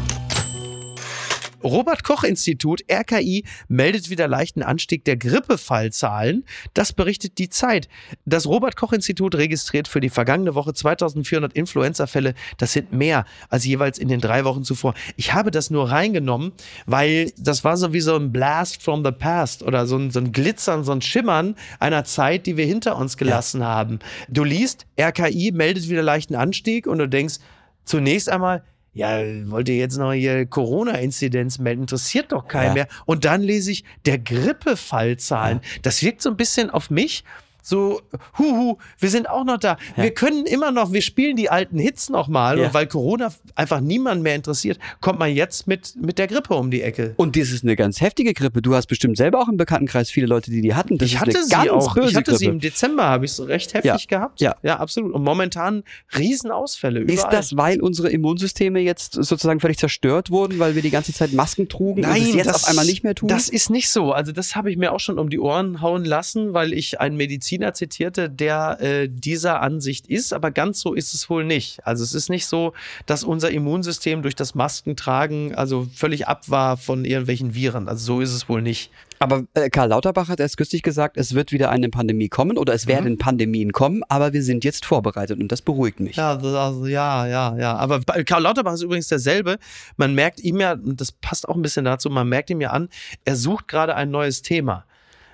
[1.67, 6.45] Robert Koch Institut RKI meldet wieder leichten Anstieg der Grippefallzahlen.
[6.75, 7.89] Das berichtet die Zeit.
[8.25, 12.35] Das Robert Koch Institut registriert für die vergangene Woche 2400 Influenza-Fälle.
[12.59, 14.95] Das sind mehr als jeweils in den drei Wochen zuvor.
[15.17, 16.53] Ich habe das nur reingenommen,
[16.87, 20.21] weil das war so wie so ein Blast from the past oder so ein, so
[20.21, 23.67] ein Glitzern, so ein Schimmern einer Zeit, die wir hinter uns gelassen ja.
[23.67, 23.99] haben.
[24.29, 27.39] Du liest, RKI meldet wieder leichten Anstieg und du denkst,
[27.87, 28.63] zunächst einmal,
[28.93, 31.83] ja, wollt ihr jetzt noch hier Corona-Inzidenz melden?
[31.83, 32.75] Interessiert doch keinen ja.
[32.75, 32.89] mehr.
[33.05, 35.61] Und dann lese ich der Grippefallzahlen.
[35.63, 35.69] Ja.
[35.83, 37.25] Das wirkt so ein bisschen auf mich
[37.67, 38.01] so,
[38.39, 39.77] huhu, wir sind auch noch da.
[39.97, 40.05] Ja.
[40.05, 42.61] Wir können immer noch, wir spielen die alten Hits nochmal.
[42.61, 42.67] Ja.
[42.67, 46.71] Und weil Corona einfach niemand mehr interessiert, kommt man jetzt mit, mit der Grippe um
[46.71, 47.15] die Ecke.
[47.17, 48.63] Und das ist eine ganz heftige Grippe.
[48.63, 50.97] Du hast bestimmt selber auch im Bekanntenkreis viele Leute, die die hatten.
[50.97, 51.97] Das ich hatte sie auch.
[51.97, 52.39] Ich hatte Grippe.
[52.39, 54.19] sie im Dezember, habe ich so recht heftig ja.
[54.19, 54.41] gehabt.
[54.41, 54.55] Ja.
[54.63, 55.13] ja, absolut.
[55.13, 55.83] Und momentan
[56.17, 57.01] Riesenausfälle.
[57.01, 57.17] Überall.
[57.17, 61.33] Ist das, weil unsere Immunsysteme jetzt sozusagen völlig zerstört wurden, weil wir die ganze Zeit
[61.33, 63.29] Masken trugen Nein, und es jetzt das, auf einmal nicht mehr tun?
[63.29, 64.13] Das ist nicht so.
[64.13, 67.17] Also das habe ich mir auch schon um die Ohren hauen lassen, weil ich einen
[67.17, 71.85] Mediziner Mediziner zitierte, der äh, dieser Ansicht ist, aber ganz so ist es wohl nicht.
[71.87, 72.73] Also es ist nicht so,
[73.07, 77.89] dass unser Immunsystem durch das Maskentragen also völlig ab war von irgendwelchen Viren.
[77.89, 78.91] Also so ist es wohl nicht.
[79.19, 82.75] Aber äh, Karl Lauterbach hat erst kürzlich gesagt, es wird wieder eine Pandemie kommen oder
[82.75, 82.91] es mhm.
[82.91, 86.17] werden Pandemien kommen, aber wir sind jetzt vorbereitet und das beruhigt mich.
[86.17, 87.77] Ja, also, ja, ja, ja.
[87.77, 89.59] Aber Karl Lauterbach ist übrigens derselbe.
[89.97, 92.91] Man merkt ihm ja, das passt auch ein bisschen dazu, man merkt ihm ja an,
[93.25, 94.85] er sucht gerade ein neues Thema.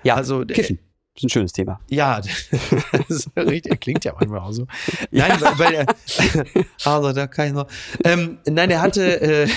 [0.05, 0.79] Ja, also Kiffen.
[1.15, 1.79] Das ist ein schönes Thema.
[1.91, 2.21] Ja,
[3.09, 4.67] das richtig, klingt ja manchmal auch so.
[5.11, 5.59] Nein, ja.
[5.59, 5.87] weil, er,
[6.85, 7.67] also da kann ich noch.
[8.05, 9.49] Ähm, nein, er hatte, äh,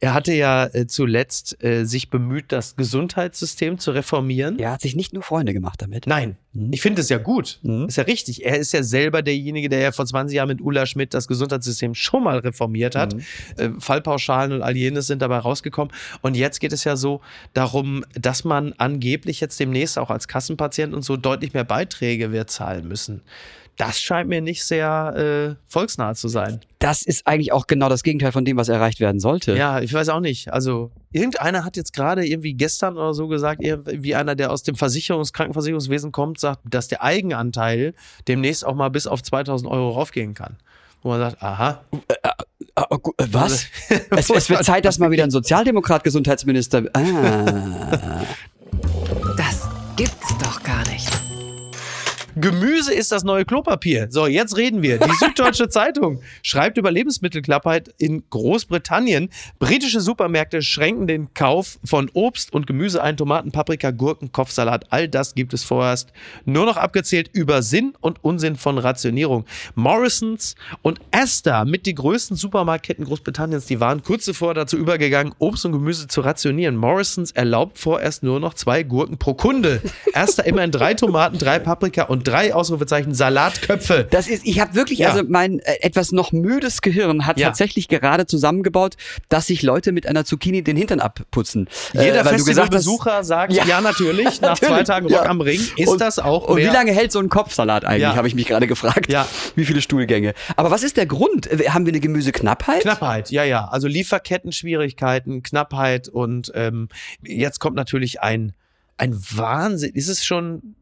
[0.00, 4.58] er hatte ja äh, zuletzt äh, sich bemüht, das Gesundheitssystem zu reformieren.
[4.58, 6.06] Er hat sich nicht nur Freunde gemacht damit.
[6.06, 6.72] Nein, mhm.
[6.72, 7.58] ich finde es ja gut.
[7.62, 7.86] Mhm.
[7.86, 8.44] Ist ja richtig.
[8.44, 11.94] Er ist ja selber derjenige, der ja vor 20 Jahren mit Ulla Schmidt das Gesundheitssystem
[11.94, 13.14] schon mal reformiert hat.
[13.14, 13.22] Mhm.
[13.58, 15.92] Äh, Fallpauschalen und all jenes sind dabei rausgekommen.
[16.22, 17.20] Und jetzt geht es ja so
[17.52, 22.50] darum, dass man angeblich jetzt demnächst auch als Kassenpatient und so deutlich mehr Beiträge wird
[22.50, 23.20] zahlen müssen
[23.76, 26.60] das scheint mir nicht sehr äh, volksnah zu sein.
[26.78, 29.56] Das ist eigentlich auch genau das Gegenteil von dem, was erreicht werden sollte.
[29.56, 30.52] Ja, ich weiß auch nicht.
[30.52, 34.74] Also irgendeiner hat jetzt gerade irgendwie gestern oder so gesagt, wie einer, der aus dem
[34.74, 37.94] Versicherungs-, Krankenversicherungswesen kommt, sagt, dass der Eigenanteil
[38.28, 40.56] demnächst auch mal bis auf 2000 Euro raufgehen kann.
[41.02, 41.82] Wo man sagt, aha.
[41.92, 43.66] Äh, äh, äh, was?
[44.10, 46.84] es, es, wird Zeit, dass mal wieder ein Sozialdemokrat Gesundheitsminister.
[46.92, 48.24] Ah.
[49.36, 51.19] Das gibt's doch gar nicht.
[52.40, 54.08] Gemüse ist das neue Klopapier.
[54.10, 54.98] So, jetzt reden wir.
[54.98, 59.28] Die Süddeutsche Zeitung schreibt über Lebensmittelknappheit in Großbritannien.
[59.58, 64.86] Britische Supermärkte schränken den Kauf von Obst und Gemüse ein, Tomaten, Paprika, Gurken, Kopfsalat.
[64.90, 66.12] All das gibt es vorerst
[66.44, 69.44] nur noch abgezählt über Sinn und Unsinn von Rationierung.
[69.74, 75.66] Morrisons und Asda mit die größten Supermarktketten Großbritanniens, die waren kurz zuvor dazu übergegangen, Obst
[75.66, 76.76] und Gemüse zu rationieren.
[76.76, 79.82] Morrisons erlaubt vorerst nur noch zwei Gurken pro Kunde.
[80.14, 84.06] Asda immerhin drei Tomaten, drei Paprika und drei Ausrufezeichen Salatköpfe.
[84.10, 85.10] Das ist, ich habe wirklich, ja.
[85.10, 87.48] also mein äh, etwas noch müdes Gehirn hat ja.
[87.48, 88.96] tatsächlich gerade zusammengebaut,
[89.28, 91.68] dass sich Leute mit einer Zucchini den Hintern abputzen.
[91.92, 96.00] Jeder äh, Festivalbesucher sagt, ja, ja natürlich, nach zwei Tagen Rock am Ring ist und,
[96.00, 96.48] das auch.
[96.48, 99.10] Und wie lange hält so ein Kopfsalat eigentlich, habe ich mich gerade gefragt.
[99.10, 99.26] Ja.
[99.56, 100.34] Wie viele Stuhlgänge.
[100.56, 101.46] Aber was ist der Grund?
[101.46, 102.82] Äh, haben wir eine Gemüseknappheit?
[102.82, 103.66] Knappheit, ja, ja.
[103.66, 106.88] Also Lieferketten-Schwierigkeiten, Knappheit und ähm,
[107.22, 108.52] jetzt kommt natürlich ein
[109.00, 109.92] ein Wahnsinn.
[109.94, 110.74] Ist es schon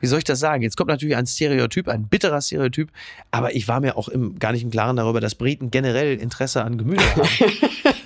[0.00, 0.62] wie soll ich das sagen?
[0.62, 2.90] Jetzt kommt natürlich ein Stereotyp, ein bitterer Stereotyp,
[3.30, 6.62] aber ich war mir auch im, gar nicht im Klaren darüber, dass Briten generell Interesse
[6.64, 7.28] an Gemüse haben.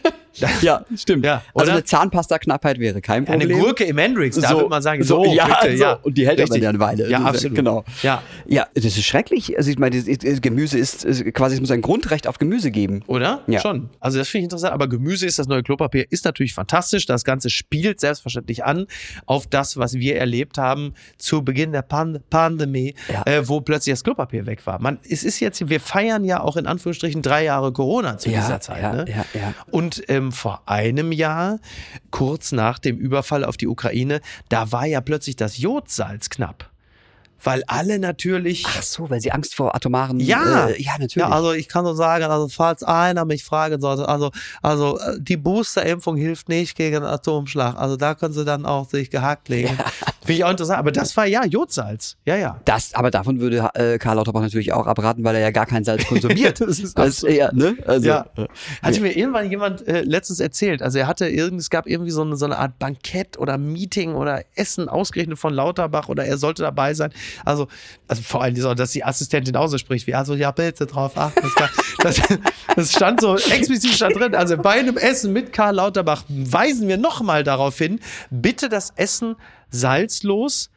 [0.62, 1.24] Ja, stimmt.
[1.24, 3.60] Ja, also eine Zahnpasta-Knappheit wäre kein Eine Problem.
[3.60, 5.82] Gurke im Hendrix, da So, würde man sagen, so, so, ja, bitte, so.
[5.82, 5.92] ja.
[6.02, 6.62] Und die hält aber Richtig.
[6.62, 7.10] ja eine Weile.
[7.10, 7.56] Ja, absolut.
[7.56, 7.84] Genau.
[8.02, 9.56] Ja, Ja, das ist schrecklich.
[9.56, 13.02] Also ich meine, Gemüse ist, ist quasi, es muss ein Grundrecht auf Gemüse geben.
[13.06, 13.42] oder?
[13.46, 13.60] Ja.
[13.60, 13.90] Schon.
[14.00, 14.72] Also das finde ich interessant.
[14.72, 17.06] Aber Gemüse ist das neue Klopapier, ist natürlich fantastisch.
[17.06, 18.86] Das Ganze spielt selbstverständlich an
[19.26, 23.22] auf das, was wir erlebt haben zu Beginn der Pan Pandemie, Ja.
[23.26, 24.80] äh, wo plötzlich das Klopapier weg war.
[24.80, 28.40] Man, es ist jetzt, wir feiern ja auch in Anführungsstrichen drei Jahre Corona zu Ja,
[28.40, 28.82] dieser Zeit.
[28.82, 29.04] ja, ne?
[29.08, 29.54] ja, ja.
[29.70, 31.58] Und ähm, vor einem Jahr,
[32.10, 36.70] kurz nach dem Überfall auf die Ukraine, da war ja plötzlich das Jodsalz knapp.
[37.42, 38.64] Weil alle natürlich.
[38.66, 40.18] Ach so, weil sie Angst vor atomaren.
[40.20, 41.16] Ja, äh, ja, natürlich.
[41.16, 44.30] Ja, also ich kann nur sagen, also falls einer mich fragen sollte, also,
[44.62, 47.76] also äh, die Boosterimpfung hilft nicht gegen Atomschlag.
[47.76, 49.76] Also da können sie dann auch sich gehackt legen.
[50.26, 50.78] Finde ich auch interessant.
[50.78, 52.16] Aber das war ja Jodsalz.
[52.24, 52.60] Ja, ja.
[52.64, 55.84] das, aber davon würde äh, Karl Lauterbach natürlich auch abraten, weil er ja gar kein
[55.84, 56.60] Salz konsumiert.
[56.66, 57.76] Das ist das eher, ne?
[57.86, 58.26] Also, Ja.
[58.82, 60.82] Hatte mir irgendwann jemand äh, letztens erzählt.
[60.82, 64.14] Also er hatte irgend, es gab irgendwie so eine, so eine Art Bankett oder Meeting
[64.14, 67.12] oder Essen ausgerechnet von Lauterbach oder er sollte dabei sein.
[67.44, 67.68] Also,
[68.08, 71.16] also vor allem, so, dass die Assistentin auch so spricht, wie also ja bitte drauf
[71.16, 71.50] achten.
[71.98, 72.20] Das,
[72.76, 74.34] das stand so explizit stand drin.
[74.34, 79.36] Also bei einem Essen mit Karl Lauterbach weisen wir nochmal darauf hin, bitte das Essen
[79.70, 80.70] salzlos.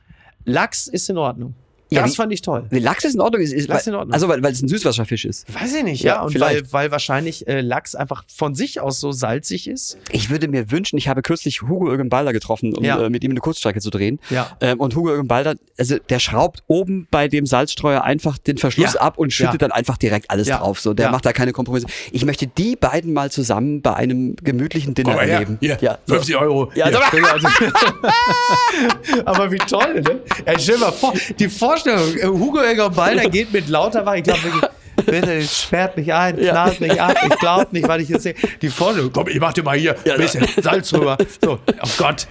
[0.46, 1.54] Lachs ist in Ordnung.
[1.92, 2.66] Ja, das wie- fand ich toll.
[2.70, 3.42] Nee, Lachs ist in Ordnung.
[3.42, 4.14] Ist, ist, Lachs ist in Ordnung.
[4.14, 5.46] Also, weil, weil es ein Süßwasserfisch ist.
[5.54, 6.22] Weiß ich nicht, Ja, ja.
[6.22, 6.74] und weil, vielleicht.
[6.74, 9.98] weil wahrscheinlich äh, Lachs einfach von sich aus so salzig ist.
[10.12, 13.00] Ich würde mir wünschen, ich habe kürzlich Hugo Irgendbalder getroffen, um Ja.
[13.02, 14.20] äh, mit ihm eine Kurzstrecke zu drehen.
[14.30, 14.56] Ja.
[14.62, 19.02] Ähm, und Hugo Irgendbalder, also der schraubt oben bei dem Salzstreuer einfach den Verschluss Ja.
[19.02, 19.58] ab und schüttet Ja.
[19.68, 20.58] dann einfach direkt alles Ja.
[20.60, 20.80] drauf.
[20.80, 21.12] So, der Ja.
[21.12, 21.88] macht da keine Kompromisse.
[22.12, 25.34] Ich möchte die beiden mal zusammen bei einem gemütlichen Dinner Komm her.
[25.34, 25.58] erleben.
[25.60, 26.14] Hier, Ja, so.
[26.16, 26.72] 50 Euro.
[26.76, 27.00] Ja, also-
[29.26, 30.20] aber wie toll, ne?
[30.46, 34.44] Ey, stell mal vor, die Vorstellung, äh, Hugo Eger Balder geht mit Lauterbach, ich glaube
[34.44, 34.70] wirklich,
[35.06, 38.36] bitte sperrt mich ein, knallt mich ab, ich glaube nicht, was ich jetzt sehe.
[38.62, 41.18] Die Vorstellung, komm, ich mach dir mal hier ein bisschen Salz drüber.
[41.44, 42.28] So, oh Gott.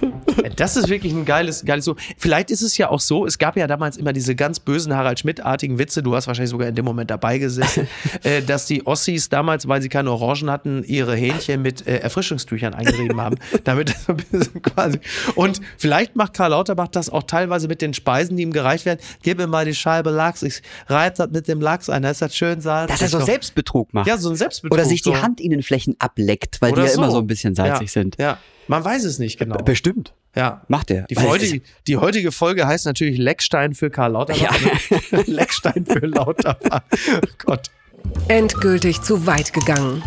[0.56, 1.96] Das ist wirklich ein geiles, geiles so.
[2.16, 5.18] Vielleicht ist es ja auch so, es gab ja damals immer diese ganz bösen Harald
[5.18, 7.88] Schmidt-artigen Witze, du hast wahrscheinlich sogar in dem Moment dabei gesessen,
[8.22, 12.74] äh, dass die Ossis damals, weil sie keine Orangen hatten, ihre Hähnchen mit äh, Erfrischungstüchern
[12.74, 13.36] eingerieben haben.
[13.64, 15.00] Damit das so ein bisschen quasi.
[15.34, 19.00] Und vielleicht macht Karl Lauterbach das auch teilweise mit den Speisen, die ihm gereicht werden.
[19.22, 22.22] Gib mir mal die Scheibe Lachs, ich reibe das mit dem Lachs ein, da ist
[22.22, 22.98] das schön salzig.
[22.98, 23.24] Dass er so.
[23.24, 24.06] Selbstbetrug macht.
[24.06, 24.78] Ja, so ein Selbstbetrug.
[24.78, 25.22] Oder sich die so.
[25.22, 27.92] Handinnenflächen ableckt, weil Oder die ja immer so ein bisschen salzig ja.
[27.92, 28.16] sind.
[28.18, 29.56] Ja, man weiß es nicht genau.
[29.58, 30.14] Bestimmt.
[30.36, 30.62] Ja.
[30.68, 31.02] Macht er.
[31.04, 34.60] Die heutige, die heutige Folge heißt natürlich Leckstein für Karl Lauterbach.
[35.10, 35.22] ne?
[35.26, 36.82] Leckstein für Lauterbach.
[37.16, 37.70] Oh Gott.
[38.28, 40.02] Endgültig zu weit gegangen.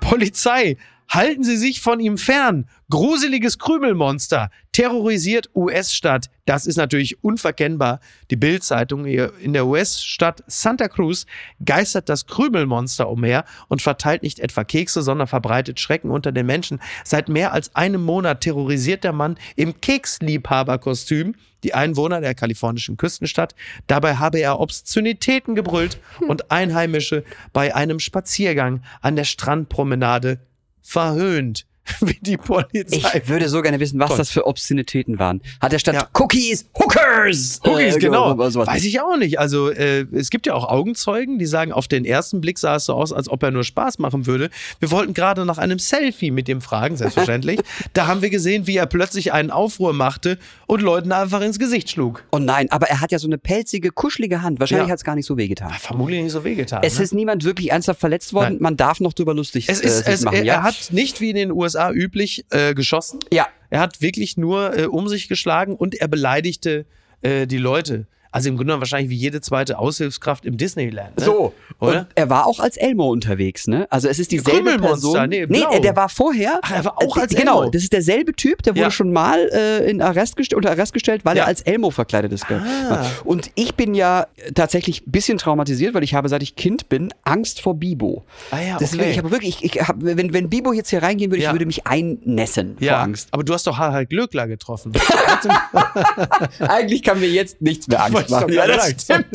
[0.00, 0.76] Polizei,
[1.08, 2.68] halten Sie sich von ihm fern.
[2.90, 6.30] Gruseliges Krümelmonster terrorisiert US-Stadt.
[6.44, 8.00] Das ist natürlich unverkennbar.
[8.30, 11.26] Die Bild-Zeitung in der US-Stadt Santa Cruz
[11.64, 16.80] geistert das Krümelmonster umher und verteilt nicht etwa Kekse, sondern verbreitet Schrecken unter den Menschen.
[17.04, 23.54] Seit mehr als einem Monat terrorisiert der Mann im Keksliebhaberkostüm die Einwohner der kalifornischen Küstenstadt.
[23.88, 30.38] Dabei habe er Obszönitäten gebrüllt und Einheimische bei einem Spaziergang an der Strandpromenade
[30.86, 31.66] verhöhnt,
[32.00, 33.20] wie die Polizei.
[33.22, 34.18] Ich würde so gerne wissen, was Toll.
[34.18, 35.40] das für Obszönitäten waren.
[35.60, 36.08] Hat er statt Ja.
[36.14, 37.60] Cookies Hookers?
[37.64, 38.36] Cookies, Äh, genau.
[38.38, 39.38] Weiß ich auch nicht.
[39.38, 42.84] Also äh, es gibt ja auch Augenzeugen, die sagen, auf den ersten Blick sah es
[42.86, 44.50] so aus, als ob er nur Spaß machen würde.
[44.80, 47.60] Wir wollten gerade nach einem Selfie mit dem fragen, selbstverständlich.
[47.92, 51.90] da haben wir gesehen, wie er plötzlich einen Aufruhr machte und Leuten einfach ins Gesicht
[51.90, 52.24] schlug.
[52.32, 54.60] Oh nein, aber er hat ja so eine pelzige, kuschelige Hand.
[54.60, 54.92] Wahrscheinlich Ja.
[54.92, 55.72] hat es gar nicht so wehgetan.
[55.78, 56.80] Vermutlich nicht so wehgetan.
[56.82, 57.04] Es ne?
[57.04, 58.54] ist niemand wirklich ernsthaft verletzt worden.
[58.54, 58.62] Nein.
[58.62, 60.36] Man darf noch drüber lustig Es äh, ist, sich es, machen.
[60.36, 60.54] er, ja?
[60.54, 63.20] er hat nicht wie in den USA üblich äh, geschossen.
[63.32, 66.86] ja, Er hat wirklich nur äh, um sich geschlagen und er beleidigte
[67.22, 68.06] äh, die Leute.
[68.32, 71.16] Also im Grunde genommen wahrscheinlich wie jede zweite Aushilfskraft im Disneyland.
[71.18, 71.24] Ne?
[71.24, 71.52] So.
[71.80, 72.00] Oder?
[72.00, 73.86] Und er war auch als Elmo unterwegs, ne?
[73.90, 75.28] Also es ist dieselbe Person.
[75.28, 76.60] nee, nee, der war vorher.
[76.62, 77.70] Ach, er war auch äh, als Genau, Elmo.
[77.70, 78.90] das ist derselbe Typ, der wurde Ja.
[78.90, 81.44] schon mal äh, in Arrest unter Arrest gestellt, weil Ja.
[81.44, 82.44] er als Elmo verkleidet ist.
[82.50, 83.04] Ah.
[83.24, 87.08] Und ich bin ja tatsächlich ein bisschen traumatisiert, weil ich habe, seit ich Kind bin,
[87.24, 88.24] Angst vor Bibo.
[88.50, 89.00] Ah ja, Das ist okay.
[89.00, 91.50] wirklich, ich habe wirklich, ich, ich hab, wenn, wenn Bibo jetzt hier reingehen würde, Ja.
[91.50, 93.28] ich würde mich einnässen Ja, vor Angst.
[93.32, 94.92] aber du hast doch Harald Glöckler getroffen.
[96.60, 98.52] Eigentlich kann mir jetzt nichts mehr Angst Du machen.
[98.52, 99.26] Ja, das stimmt.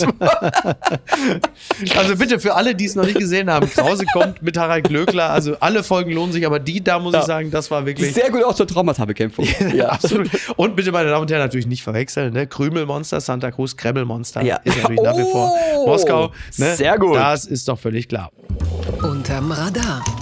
[1.97, 5.29] also bitte für alle, die es noch nicht gesehen haben, Krause kommt mit Harald Glöckler.
[5.29, 7.19] Also alle Folgen lohnen sich, aber die, da muss Ja.
[7.21, 8.13] ich sagen, das war wirklich.
[8.13, 9.45] Sehr gut auch zur Traumata-Bekämpfung.
[9.73, 10.29] Ja, absolut.
[10.57, 12.33] Und bitte, meine Damen und Herren, natürlich nicht verwechseln.
[12.33, 12.45] Ne?
[12.47, 14.57] Krümelmonster, Santa Cruz, Krebbelmonster Ja.
[14.63, 16.31] ist natürlich nach wie vor Oh, Moskau.
[16.57, 16.75] Ne?
[16.75, 17.15] sehr gut.
[17.15, 18.31] Das ist doch völlig klar.
[19.01, 20.03] Unterm Radar.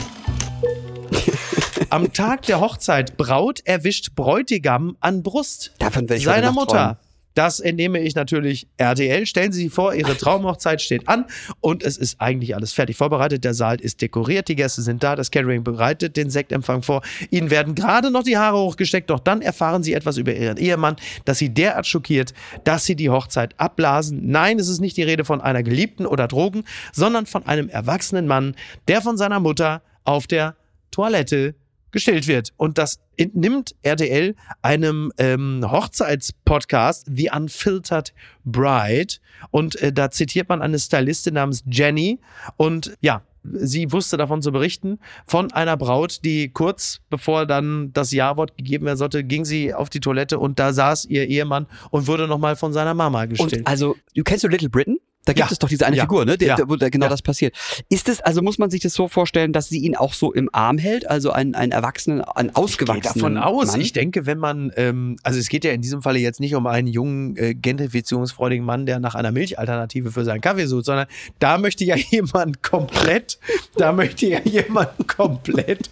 [1.89, 6.77] Am Tag der Hochzeit, Braut erwischt Bräutigam an Brust Davon ich seiner Mutter.
[6.77, 6.97] träumen.
[7.34, 9.26] Das entnehme ich natürlich RTL.
[9.26, 11.26] Stellen Sie sich vor, Ihre Traumhochzeit steht an
[11.62, 13.44] und es ist eigentlich alles fertig vorbereitet.
[13.44, 17.02] Der Saal ist dekoriert, die Gäste sind da, das Catering bereitet den Sektempfang vor.
[17.30, 20.96] Ihnen werden gerade noch die Haare hochgesteckt, doch dann erfahren Sie etwas über Ihren Ehemann,
[21.26, 24.22] das Sie derart schockiert, dass Sie die Hochzeit abblasen.
[24.30, 28.28] Nein, es ist nicht die Rede von einer Geliebten oder Drogen, sondern von einem erwachsenen
[28.28, 28.56] Mann,
[28.88, 30.56] der von seiner Mutter auf der
[30.92, 31.56] Toilette
[31.91, 32.54] gestillt wird.
[32.58, 38.13] Und das entnimmt RTL einem ähm, Hochzeitspodcast, The Unfiltered
[38.45, 39.15] Bride.
[39.52, 42.19] Und äh, da zitiert man eine Stylistin namens Jenny.
[42.58, 48.12] Und ja, sie wusste davon zu berichten, von einer Braut, die kurz bevor dann das
[48.12, 52.08] Ja-Wort gegeben werden sollte, ging sie auf die Toilette und da saß ihr Ehemann und
[52.08, 53.60] wurde nochmal von seiner Mama gestillt.
[53.60, 54.97] Und also, du kennst du Little Britain?
[55.25, 55.51] Da gibt Ja.
[55.51, 56.03] es doch diese eine Ja.
[56.03, 56.38] Figur, ne?
[56.38, 56.58] Der, Ja.
[56.67, 57.55] wo da genau das passiert.
[57.89, 60.49] Ist es, also muss man sich das so vorstellen, dass sie ihn auch so im
[60.53, 61.08] Arm hält?
[61.10, 63.03] Also einen, einen erwachsenen, einen Ich ausgewachsenen
[63.36, 63.67] davon aus.
[63.73, 63.82] Mann?
[63.82, 66.65] Ich denke, wenn man, ähm, also es geht ja in diesem Falle jetzt nicht um
[66.67, 71.08] einen jungen, äh, gentrifizierungsfreudigen Mann, der nach einer Milchalternative für seinen Kaffee sucht, sondern
[71.39, 73.39] da möchte ja jemand komplett,
[73.77, 75.89] da möchte ja jemand komplett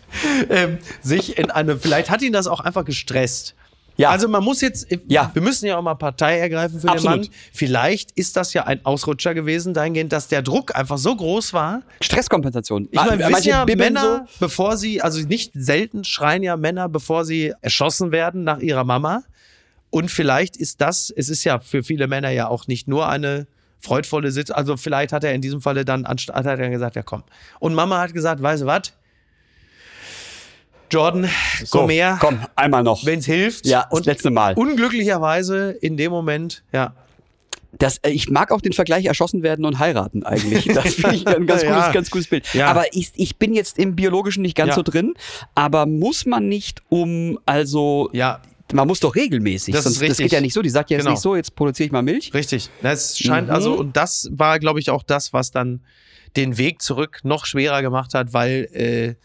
[0.49, 3.55] ähm, sich in eine, vielleicht hat ihn das auch einfach gestresst.
[3.97, 4.11] Ja.
[4.11, 5.31] Also man muss jetzt, Ja.
[5.33, 7.15] wir müssen ja auch mal Partei ergreifen für Absolut.
[7.15, 7.29] den Mann.
[7.51, 11.81] Vielleicht ist das ja ein Ausrutscher gewesen, dahingehend, dass der Druck einfach so groß war,
[12.01, 12.87] Stresskompensation.
[12.91, 17.25] ich meine, wir wissen ja, Männer, bevor sie, also nicht selten schreien ja Männer, bevor
[17.25, 19.23] sie erschossen werden nach ihrer Mama.
[19.89, 23.47] Und vielleicht ist das, es ist ja für viele Männer ja auch nicht nur eine
[23.79, 26.95] freudvolle Sitz, also vielleicht hat er in diesem Falle dann, anstatt hat er dann gesagt,
[26.95, 27.23] ja komm.
[27.59, 28.93] Und Mama hat gesagt, weißt du was?
[30.89, 31.29] Jordan,
[31.65, 33.05] so, komm her, Komm, einmal noch.
[33.05, 33.65] wenn's hilft.
[33.65, 34.53] Ja, das und letzte Mal.
[34.55, 36.93] unglücklicherweise in dem Moment, ja,
[37.79, 40.65] Das, äh, ich mag auch den Vergleich erschossen werden und heiraten eigentlich.
[40.73, 41.75] Das finde ich ein ganz, Ja.
[41.75, 42.45] gutes, ganz gutes Bild.
[42.53, 42.67] Ja.
[42.67, 44.75] Aber ich, ich bin jetzt im Biologischen nicht ganz Ja.
[44.75, 45.13] so drin.
[45.53, 48.41] Aber muss man nicht um, also, ja,
[48.73, 49.73] man muss doch regelmäßig.
[49.75, 50.61] Das ist sonst, das geht ja nicht so.
[50.61, 51.11] Die sagt ja jetzt Genau.
[51.13, 52.33] nicht so, jetzt produziere ich mal Milch.
[52.33, 52.69] Richtig.
[52.81, 53.53] Das scheint Mhm.
[53.53, 55.81] also, und das war, glaube ich, auch das, was dann
[56.35, 59.15] den Weg zurück noch schwerer gemacht hat, weil äh,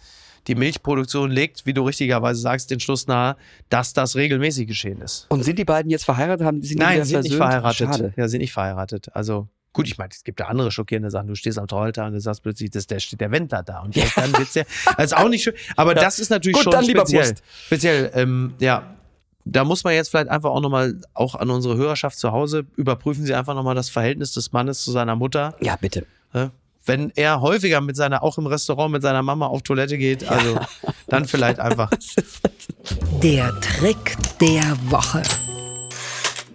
[0.47, 3.37] die Milchproduktion legt, wie du richtigerweise sagst, den Schluss nahe,
[3.69, 5.27] dass das regelmäßig geschehen ist.
[5.29, 6.47] Und sind die beiden jetzt verheiratet?
[6.47, 7.37] Haben, sind Nein, sind nicht versöhnt?
[7.37, 7.89] verheiratet.
[7.89, 8.15] Schade.
[8.17, 9.15] Ja, sind nicht verheiratet.
[9.15, 11.29] Also gut, ich meine, es gibt ja andere schockierende Sachen.
[11.29, 13.97] Du stehst am Traualtar und du sagst plötzlich, dass der steht der Wendler da und
[13.97, 14.65] dann wird's ja,
[14.97, 15.55] das ist auch nicht schön.
[15.77, 17.29] Aber das ist natürlich Gut, schon dann lieber speziell.
[17.29, 17.43] Brust.
[17.67, 18.97] Speziell, ähm, ja.
[19.45, 23.25] Da muss man jetzt vielleicht einfach auch nochmal, auch an unsere Hörerschaft zu Hause, überprüfen
[23.27, 25.57] Sie einfach nochmal das Verhältnis des Mannes zu seiner Mutter.
[25.61, 26.07] Ja, bitte.
[26.33, 26.53] Ne?
[26.85, 30.59] Wenn er häufiger mit seiner, auch im Restaurant mit seiner Mama auf Toilette geht, also
[31.07, 31.91] dann vielleicht einfach.
[33.23, 35.23] Der Trick der Woche.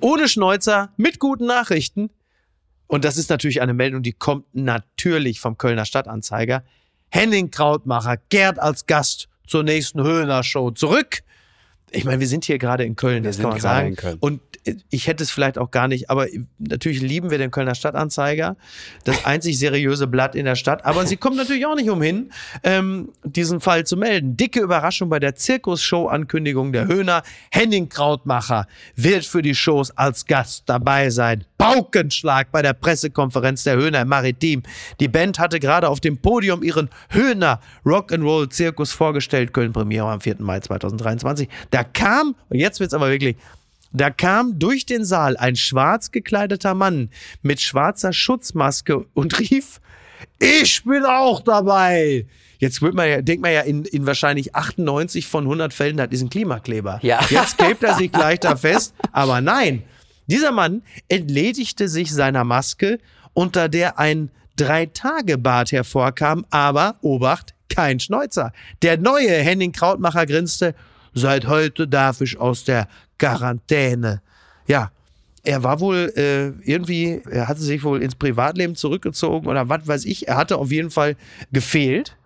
[0.01, 2.09] Ohne Schnäuzer, mit guten Nachrichten.
[2.87, 6.63] Und das ist natürlich eine Meldung, die kommt natürlich vom Kölner Stadtanzeiger.
[7.09, 11.23] Henning Krautmacher kehrt als Gast zur nächsten Höhner-Show zurück.
[11.91, 13.95] Ich meine, wir sind hier gerade in Köln, das sind kann man sagen.
[14.19, 14.41] Und
[14.89, 18.57] ich hätte es vielleicht auch gar nicht, aber natürlich lieben wir den Kölner Stadtanzeiger,
[19.05, 20.85] das einzig seriöse Blatt in der Stadt.
[20.85, 22.31] Aber sie kommt natürlich auch nicht umhin,
[22.63, 24.35] ähm, diesen Fall zu melden.
[24.35, 27.23] Dicke Überraschung bei der Zirkusshow-Ankündigung der Höhner.
[27.51, 31.45] Henning Krautmacher wird für die Shows als Gast dabei sein.
[31.57, 34.63] Paukenschlag bei der Pressekonferenz der Höhner im Maritim.
[34.99, 39.53] Die Band hatte gerade auf dem Podium ihren Höhner Rock'n'Roll Zirkus vorgestellt.
[39.53, 40.35] Köln Premiere am 4.
[40.39, 41.49] Mai 2023.
[41.77, 43.35] Da kam, und jetzt wird's aber wirklich,
[43.91, 47.11] da kam durch den Saal ein schwarz gekleideter Mann
[47.43, 49.79] mit schwarzer Schutzmaske und rief,
[50.39, 52.25] ich bin auch dabei.
[52.57, 56.11] Jetzt wird man ja, denkt man ja in, in wahrscheinlich 98 von 100 Fällen hat
[56.11, 56.99] diesen Klimakleber.
[57.03, 57.19] Ja.
[57.29, 58.95] Jetzt klebt er sich gleich da fest.
[59.11, 59.83] Aber nein,
[60.25, 62.97] dieser Mann entledigte sich seiner Maske,
[63.35, 68.51] unter der ein Drei-Tage-Bart hervorkam, aber, Obacht, kein Schnäuzer.
[68.81, 70.73] Der neue Henning Krautmacher grinste,
[71.17, 74.21] seit heute darf ich aus der Quarantäne.
[74.67, 74.91] Ja,
[75.43, 80.05] er war wohl äh, irgendwie, er hatte sich wohl ins Privatleben zurückgezogen oder was weiß
[80.05, 80.27] ich.
[80.27, 81.15] Er hatte auf jeden Fall
[81.51, 82.17] gefehlt.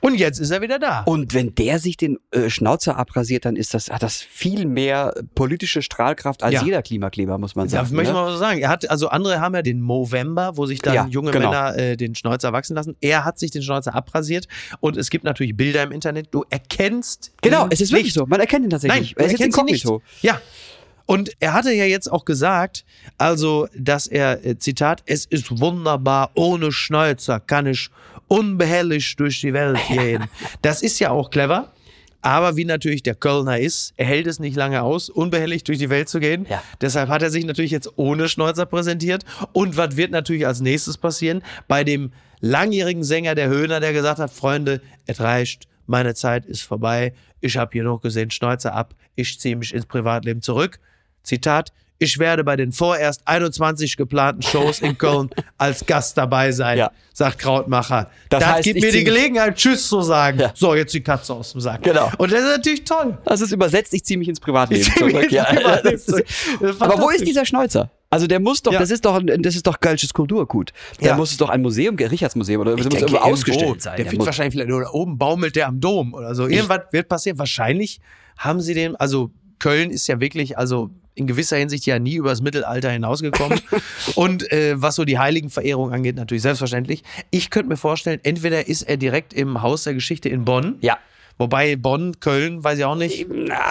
[0.00, 1.02] Und jetzt ist er wieder da.
[1.02, 5.14] Und wenn der sich den äh, Schnauzer abrasiert, dann ist das, hat das viel mehr
[5.34, 6.62] politische Strahlkraft als Ja.
[6.64, 7.94] jeder Klimakleber, muss man sagen.
[7.94, 8.18] möchte ne?
[8.18, 8.60] man mal so sagen.
[8.60, 11.50] Er hat, also andere haben ja den Movember, wo sich dann Ja, junge genau.
[11.50, 12.96] Männer äh, den Schnäuzer wachsen lassen.
[13.00, 14.48] Er hat sich den Schnäuzer abrasiert
[14.80, 16.28] und es gibt natürlich Bilder im Internet.
[16.30, 18.26] Du erkennst Genau, es ist wirklich so.
[18.26, 19.14] Man erkennt ihn Nein, tatsächlich.
[19.14, 20.02] du er ist jetzt inkognito.
[20.22, 20.40] Ja.
[21.06, 22.84] Und er hatte ja jetzt auch gesagt,
[23.18, 27.90] also, dass er, äh, Zitat, es ist wunderbar, ohne Schnäuzer kann ich
[28.30, 30.24] unbehelligt durch die Welt gehen.
[30.62, 31.72] Das ist ja auch clever.
[32.22, 35.88] Aber wie natürlich der Kölner ist, er hält es nicht lange aus, unbehelligt durch die
[35.88, 36.46] Welt zu gehen.
[36.48, 36.62] Ja.
[36.80, 39.24] Deshalb hat er sich natürlich jetzt ohne Schnäuzer präsentiert.
[39.52, 41.42] Und was wird natürlich als nächstes passieren?
[41.66, 46.62] Bei dem langjährigen Sänger der Höhner, der gesagt hat, Freunde, es reicht, meine Zeit ist
[46.62, 50.78] vorbei, ich habe hier noch gesehen, Schnäuzer ab, ich ziehe mich ins Privatleben zurück.
[51.22, 56.78] Zitat, ich werde bei den vorerst 21 geplanten Shows in Köln als Gast dabei sein,
[56.78, 56.90] Ja.
[57.12, 58.08] sagt Krautmacher.
[58.30, 60.40] Das Das, heißt, gibt ich mir die Gelegenheit, Tschüss zu sagen.
[60.40, 60.50] Ja.
[60.54, 61.82] So, jetzt die Katze aus dem Sack.
[61.82, 62.10] Genau.
[62.16, 63.18] Und das ist natürlich toll.
[63.26, 65.12] Das ist übersetzt, ich ziehe mich ins Privatleben Ich zurück.
[65.24, 65.44] ins Ja.
[65.44, 66.26] Privatleben zurück.
[66.80, 67.90] Aber wo ist dieser Schnäuzer?
[68.08, 68.78] Also der muss doch, Ja.
[68.80, 70.72] das ist doch, ein- das ist doch Kölsches Kulturgut.
[71.00, 71.16] Da Ja.
[71.16, 73.96] muss es doch ein Museum, Richardsmuseum oder das muss denke, ausgestellt sein.
[73.96, 76.48] Der Der wird muss- wahrscheinlich vielleicht da oben baumelt der am Dom oder so.
[76.48, 77.38] Irgendwas wird passieren.
[77.38, 78.00] Wahrscheinlich
[78.38, 82.40] haben sie den, also Köln ist ja wirklich, also in gewisser Hinsicht ja nie übers
[82.40, 83.60] Mittelalter hinausgekommen.
[84.14, 87.04] Und äh, was so die Heiligenverehrung angeht, natürlich selbstverständlich.
[87.30, 90.78] Ich könnte mir vorstellen, entweder ist er direkt im Haus der Geschichte in Bonn.
[90.80, 90.98] Ja.
[91.40, 93.26] Wobei Bonn, Köln, weiß ich auch nicht.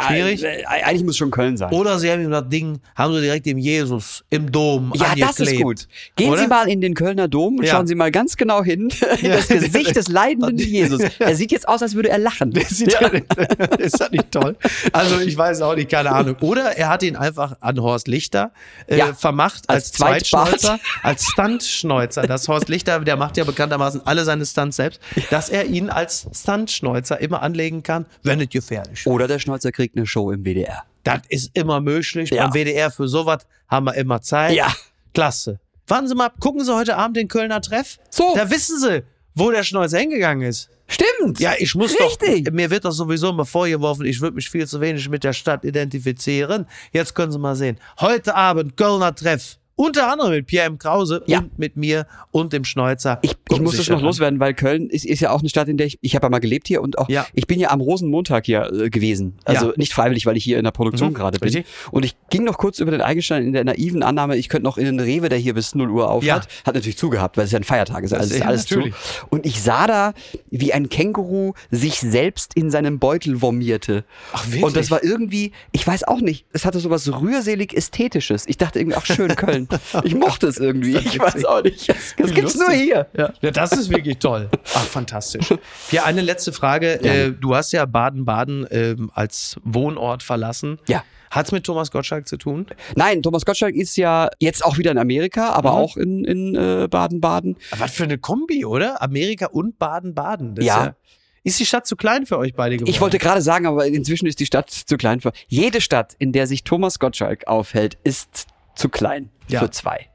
[0.08, 0.44] Schwierig.
[0.44, 1.72] Äh, Eigentlich muss schon Köln sein.
[1.72, 5.40] Oder sie haben ihm das Ding, haben sie direkt dem Jesus im Dom Ja, das
[5.40, 5.88] ist gut.
[6.16, 6.42] Gehen Oder?
[6.42, 7.74] Sie mal in den Kölner Dom und Ja.
[7.74, 8.90] schauen Sie mal ganz genau hin
[9.22, 11.00] in das Gesicht des leidenden Jesus.
[11.20, 12.52] Er sieht jetzt aus, als würde er lachen.
[12.70, 12.92] Sieht
[13.78, 14.56] ist das nicht toll?
[14.92, 16.38] Also ich weiß auch nicht, keine Ahnung.
[16.42, 18.52] Oder er hat ihn einfach an Horst Lichter
[18.88, 19.92] äh, Ja, vermacht als, als.
[19.92, 22.24] Zweitschneuzer, als Stuntschneuzer.
[22.24, 26.26] Das Horst Lichter, der macht ja bekanntermaßen alle seine Stunts selbst, dass er ihn als
[26.34, 29.08] Stuntschneuzer immer anlegen kann, wenn es gefährlich ist.
[29.08, 30.84] Oder der Schnäuzer kriegt eine Show im WDR.
[31.04, 32.30] Das ist immer möglich.
[32.30, 32.48] Ja.
[32.48, 34.54] Beim WDR für sowas haben wir immer Zeit.
[34.54, 34.74] Ja.
[35.14, 35.60] Klasse.
[35.88, 37.98] Warten Sie mal, gucken Sie heute Abend den Kölner Treff.
[38.10, 38.34] So.
[38.36, 40.70] Da wissen Sie, wo der Schneuzer hingegangen ist.
[40.88, 41.40] Stimmt.
[41.40, 42.46] Ja, ich muss Richtig.
[42.46, 45.34] doch, mir wird das sowieso immer vorgeworfen, ich würde mich viel zu wenig mit der
[45.34, 46.66] Stadt identifizieren.
[46.92, 47.78] Jetzt können Sie mal sehen.
[48.00, 49.59] Heute Abend Kölner Treff.
[49.82, 50.78] Unter anderem mit Pierre M.
[50.78, 51.40] Krause Ja.
[51.40, 53.20] und mit mir und dem Schneuzer.
[53.22, 54.04] Ich, ich muss das noch an.
[54.04, 56.30] loswerden, weil Köln ist, ist ja auch eine Stadt, in der ich, ich habe ja
[56.30, 57.26] mal gelebt hier und auch, Ja.
[57.34, 59.38] ich bin ja am Rosenmontag hier äh, gewesen.
[59.46, 59.74] Also Ja.
[59.78, 61.48] nicht freiwillig, weil ich hier in der Produktion Mhm, gerade bin.
[61.48, 61.66] richtig.
[61.92, 64.78] Und ich ging noch kurz über den Eigelstein in der naiven Annahme, ich könnte noch
[64.78, 67.52] in den Rewe, der hier bis 0 Uhr auf hat, hat natürlich zugehabt, weil es
[67.54, 68.12] ja ein Feiertag ist.
[68.14, 68.94] Also ist alles natürlich.
[68.96, 69.28] zu.
[69.30, 70.14] Und ich sah da,
[70.52, 74.04] wie ein Känguru sich selbst in seinem Beutel vomierte.
[74.34, 74.64] Ach, wirklich?
[74.66, 78.44] Und das war irgendwie, ich weiß auch nicht, es hatte sowas rührselig Ästhetisches.
[78.46, 79.68] Ich dachte irgendwie, ach schön, Köln.
[80.04, 80.98] Ich mochte es irgendwie.
[81.10, 81.90] Ich weiß auch nicht.
[81.90, 83.08] Das, gibt's nur hier.
[83.18, 83.34] Ja.
[83.42, 84.50] ja, das ist wirklich toll.
[84.76, 85.54] Ach, fantastisch.
[85.92, 87.02] Ja, eine letzte Frage.
[87.04, 90.80] Äh, du hast ja Baden-Baden ähm, als Wohnort verlassen.
[90.88, 91.04] Ja.
[91.32, 92.66] Hat's mit Thomas Gottschalk zu tun?
[92.96, 95.76] Nein, Thomas Gottschalk ist ja jetzt auch wieder in Amerika, aber Mhm.
[95.78, 97.56] auch in, in äh, Baden-Baden.
[97.72, 99.02] Aber was für eine Kombi, oder?
[99.02, 100.56] Amerika und Baden-Baden.
[100.60, 100.64] Ja.
[100.86, 100.96] Ja,
[101.44, 102.90] ist die Stadt zu klein für euch beide geworden?
[102.90, 105.32] Ich wollte gerade sagen, aber inzwischen ist die Stadt zu klein für.
[105.48, 108.48] Jede Stadt, in der sich Thomas Gottschalk aufhält, ist
[108.80, 109.60] zu klein Ja.
[109.60, 110.09] für zwei.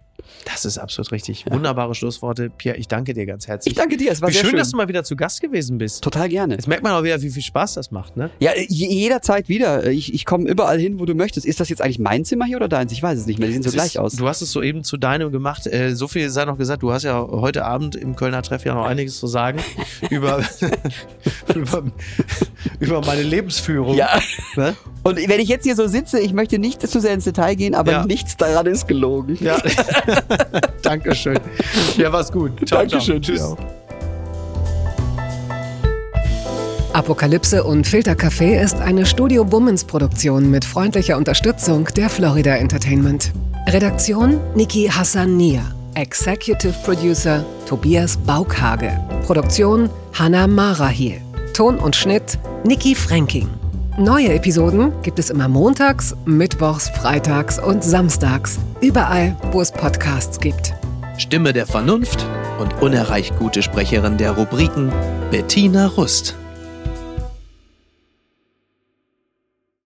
[0.45, 1.45] Das ist absolut richtig.
[1.51, 2.51] Wunderbare Schlussworte.
[2.51, 3.73] Pierre, ich danke dir ganz herzlich.
[3.73, 4.59] Ich danke dir, es war Wie sehr schön, schön.
[4.59, 6.03] dass du mal wieder zu Gast gewesen bist.
[6.05, 6.55] Total gerne.
[6.55, 8.31] Jetzt merkt man auch wieder, wie viel Spaß das macht, ne?
[8.41, 9.87] Ja, je- jederzeit wieder.
[9.91, 11.47] Ich, ich komme überall hin, wo du möchtest.
[11.47, 12.93] Ist das jetzt eigentlich mein Zimmer hier oder deins?
[12.93, 13.49] Ich weiß es nicht mehr.
[13.49, 14.13] Die sehen so Es gleich ist, aus.
[14.17, 15.67] Du hast es soeben zu deinem gemacht.
[15.67, 18.75] Äh, so viel sei noch gesagt, du hast ja heute Abend im Kölner Treff ja
[18.75, 19.61] noch einiges zu sagen
[20.11, 20.43] über,
[21.55, 21.83] über,
[22.81, 23.97] über meine Lebensführung.
[23.97, 24.11] Ja.
[24.57, 24.75] Ne?
[25.03, 27.75] Und wenn ich jetzt hier so sitze, ich möchte nicht zu sehr ins Detail gehen,
[27.75, 28.07] aber Ja.
[28.07, 29.37] nichts daran ist gelogen.
[29.41, 29.59] Ja.
[30.83, 31.39] Dankeschön.
[31.97, 32.67] Ja, war's gut.
[32.67, 33.23] Ciao, Dankeschön.
[33.23, 33.37] Ciao.
[33.37, 33.57] Tschüss.
[33.59, 33.85] Ja.
[36.95, 43.33] Apokalypse und Filtercafé ist eine Studio Bummens Produktion mit freundlicher Unterstützung der Florida Entertainment.
[43.67, 45.63] Redaktion Niki Hassania.
[45.95, 48.93] Executive Producer Tobias Baukhage.
[49.27, 51.21] Produktion Hanna Marahiel.
[51.53, 53.49] Ton und Schnitt Niki Fränking.
[53.97, 58.59] Neue Episoden gibt es immer montags, mittwochs, freitags und samstags.
[58.81, 60.75] Überall, wo es Podcasts gibt.
[61.17, 62.27] Stimme der Vernunft
[62.59, 64.93] und unerreicht gute Sprecherin der Rubriken
[65.31, 66.37] Bettina Rust.